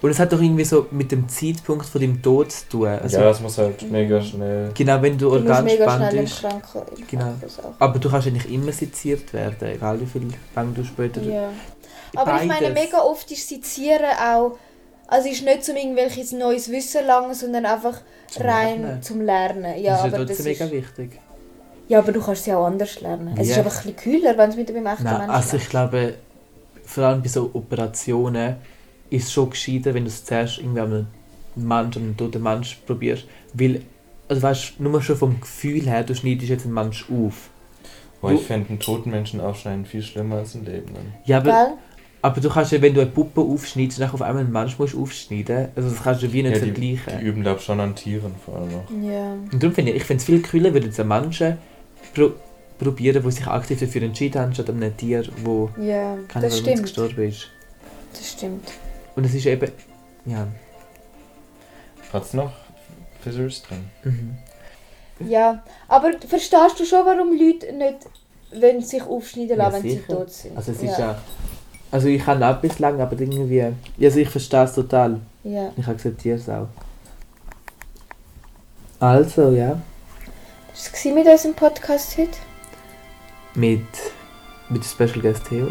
Und 0.00 0.10
es 0.10 0.18
hat 0.20 0.32
doch 0.32 0.40
irgendwie 0.40 0.64
so 0.64 0.86
mit 0.92 1.10
dem 1.10 1.28
Zeitpunkt 1.28 1.84
von 1.84 2.00
deinem 2.00 2.22
Tod 2.22 2.52
zu 2.52 2.68
tun. 2.68 2.86
Also, 2.86 3.18
ja, 3.18 3.30
es 3.30 3.40
muss 3.40 3.58
halt 3.58 3.82
mega 3.90 4.20
schnell. 4.22 4.70
Genau, 4.72 5.02
wenn 5.02 5.18
du 5.18 5.28
Organ 5.30 5.68
spendest. 5.68 6.44
Im 6.44 7.06
Genau. 7.10 7.34
Aber 7.80 7.98
du 7.98 8.08
kannst 8.08 8.28
eigentlich 8.28 8.52
immer 8.52 8.70
seziert 8.70 9.32
werden, 9.32 9.68
egal 9.68 10.00
wie 10.00 10.06
viel 10.06 10.28
lange 10.54 10.72
du 10.72 10.84
später. 10.84 11.20
Ja. 11.22 11.50
Aber 12.14 12.40
ich 12.40 12.46
meine, 12.48 12.68
Beides. 12.68 12.84
mega 12.84 12.98
oft 13.02 13.28
ist 13.30 13.48
Sezieren 13.48 14.06
auch. 14.22 14.56
Also 15.08 15.28
ist 15.28 15.42
nicht 15.42 15.64
zum 15.64 15.74
irgendwelches 15.76 16.32
neues 16.32 16.70
Wissen 16.70 17.06
langen, 17.06 17.34
sondern 17.34 17.64
einfach 17.66 18.00
Zum 18.28 18.42
rein 18.42 18.82
Lernen. 18.82 19.02
zum 19.02 19.20
Lernen. 19.22 19.82
Ja, 19.82 19.92
das 19.96 20.00
ist 20.00 20.04
aber 20.06 20.18
ja 20.18 20.24
das 20.24 20.36
trotzdem 20.36 20.52
ist, 20.52 20.60
mega 20.60 20.70
wichtig. 20.70 21.20
ja, 21.88 21.98
aber 21.98 22.12
du 22.12 22.20
kannst 22.20 22.42
es 22.42 22.46
ja 22.46 22.58
auch 22.58 22.66
anders 22.66 23.00
lernen. 23.00 23.34
Es 23.38 23.48
ist 23.48 23.58
einfach 23.58 23.84
ein 23.84 23.94
bisschen 23.94 23.96
kühler, 23.96 24.36
wenn 24.38 24.50
es 24.50 24.56
mit 24.56 24.68
dem 24.68 24.86
echten 24.86 25.04
Nein, 25.04 25.18
Menschen 25.18 25.30
also 25.30 25.56
ich 25.56 25.68
glaube, 25.68 26.14
vor 26.84 27.04
allem 27.04 27.22
bei 27.22 27.28
so 27.28 27.50
Operationen 27.54 28.56
ist 29.10 29.24
es 29.24 29.32
schon 29.32 29.48
gescheiter, 29.50 29.94
wenn 29.94 30.04
du 30.04 30.08
es 30.10 30.24
zuerst 30.24 30.58
irgendwie 30.58 30.80
einem 30.82 31.06
Mensch, 31.56 31.96
an 31.96 32.02
einem 32.02 32.16
toten 32.16 32.42
Mensch 32.42 32.78
probierst. 32.86 33.24
Weil, 33.54 33.82
also 34.28 34.42
weißt 34.42 34.74
du, 34.78 34.82
nur 34.82 35.00
schon 35.02 35.16
vom 35.16 35.40
Gefühl 35.40 35.88
her, 35.88 36.04
du 36.04 36.14
schneidest 36.14 36.50
jetzt 36.50 36.64
einen 36.66 36.74
Mensch 36.74 37.06
auf. 37.10 37.48
Oh, 38.20 38.28
ich 38.30 38.42
fände 38.42 38.68
einen 38.68 38.80
toten 38.80 39.10
Menschen 39.10 39.40
aufschneiden 39.40 39.86
viel 39.86 40.02
schlimmer 40.02 40.36
als 40.38 40.54
einen 40.54 40.66
Lebenden. 40.66 41.14
Ja, 41.24 41.38
aber, 41.38 41.50
Gell? 41.50 41.72
Aber 42.20 42.40
du 42.40 42.48
kannst 42.50 42.72
ja, 42.72 42.82
wenn 42.82 42.94
du 42.94 43.00
eine 43.00 43.10
Puppe 43.10 43.40
aufschneidest, 43.40 44.00
dann 44.00 44.10
auf 44.10 44.22
einmal 44.22 44.42
einen 44.42 44.52
Mensch 44.52 44.78
musst 44.78 44.96
aufschneiden, 44.96 45.68
also 45.76 45.88
das 45.90 46.02
kannst 46.02 46.22
du 46.22 46.32
wie 46.32 46.42
nicht 46.42 46.54
Ja, 46.56 46.60
die, 46.64 46.72
vergleichen. 46.72 47.20
die 47.20 47.24
üben 47.26 47.42
glaube 47.42 47.60
schon 47.60 47.78
an 47.80 47.94
Tieren 47.94 48.34
vor 48.44 48.56
allem 48.56 48.70
noch. 48.72 48.90
Ja. 49.08 49.32
Und 49.32 49.54
darum 49.62 49.74
finde 49.74 49.92
ich, 49.92 49.98
ich 49.98 50.04
finde 50.04 50.20
es 50.20 50.24
viel 50.26 50.42
cooler, 50.42 50.74
wenn 50.74 50.82
jetzt 50.82 50.98
Menschen 51.04 51.58
pro 52.14 52.30
probieren, 52.78 53.20
die 53.24 53.30
sich 53.32 53.46
aktiv 53.46 53.80
dafür 53.80 54.02
entschieden 54.02 54.40
haben, 54.40 54.54
statt 54.54 54.70
an 54.70 54.76
einem 54.80 54.96
Tier, 54.96 55.24
wo 55.42 55.68
Ja, 55.80 56.16
keine 56.28 56.46
das 56.48 56.62
Ahnung, 56.62 56.82
gestorben 56.82 57.28
ist. 57.28 57.48
Das 58.12 58.30
stimmt. 58.30 58.68
Und 59.16 59.24
es 59.24 59.34
ist 59.34 59.46
eben, 59.46 59.72
ja, 60.26 60.46
Hat's 62.12 62.32
noch 62.34 62.52
Fizzers 63.20 63.62
drin? 63.62 63.90
mhm. 64.04 64.38
Ja, 65.28 65.64
aber 65.88 66.12
verstehst 66.26 66.78
du 66.78 66.84
schon, 66.84 67.04
warum 67.04 67.30
Leute 67.36 67.72
nicht 67.72 68.06
wollen 68.62 68.80
sich 68.80 69.02
aufschneiden 69.02 69.58
lassen, 69.58 69.76
Ja, 69.78 69.82
wenn 69.82 69.90
sie 69.90 69.98
tot 70.06 70.30
sind? 70.30 70.56
Also 70.56 70.70
es 70.72 70.82
ist 70.82 70.98
ja. 70.98 71.20
Also 71.90 72.08
ich 72.08 72.22
kann 72.24 72.42
auch 72.42 72.56
bislang, 72.58 73.00
aber 73.00 73.18
irgendwie. 73.18 73.56
Ja, 73.56 73.72
also 74.08 74.18
ich 74.18 74.28
verstehe 74.28 74.64
es 74.64 74.74
total. 74.74 75.20
ja. 75.44 75.72
Ich 75.76 75.86
akzeptiere 75.86 76.36
es 76.36 76.48
auch. 76.48 76.68
Also, 79.00 79.50
ja. 79.52 79.80
Das 80.72 81.04
war 81.04 81.12
mit 81.12 81.26
unserem 81.26 81.54
Podcast 81.54 82.16
heute. 82.18 82.38
Mit, 83.54 83.86
mit 84.68 84.84
Special 84.84 85.20
Guest 85.20 85.44
Theo 85.48 85.68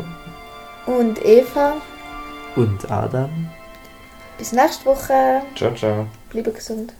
Und 0.85 1.23
Eva, 1.23 1.75
und 2.55 2.89
Adam. 2.91 3.49
bis 4.37 4.51
nächste 4.51 4.85
Woche. 4.85 5.41
Ciao, 5.55 5.73
ciao. 5.75 6.07
Bleibe 6.29 6.51
gesund. 6.51 6.93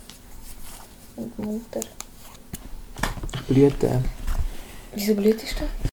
Und 1.16 1.38
munter. 1.40 1.80
Ich 3.34 3.42
blüte. 3.42 4.02
Wieso 4.94 5.16
blühtest 5.16 5.56
du? 5.60 5.64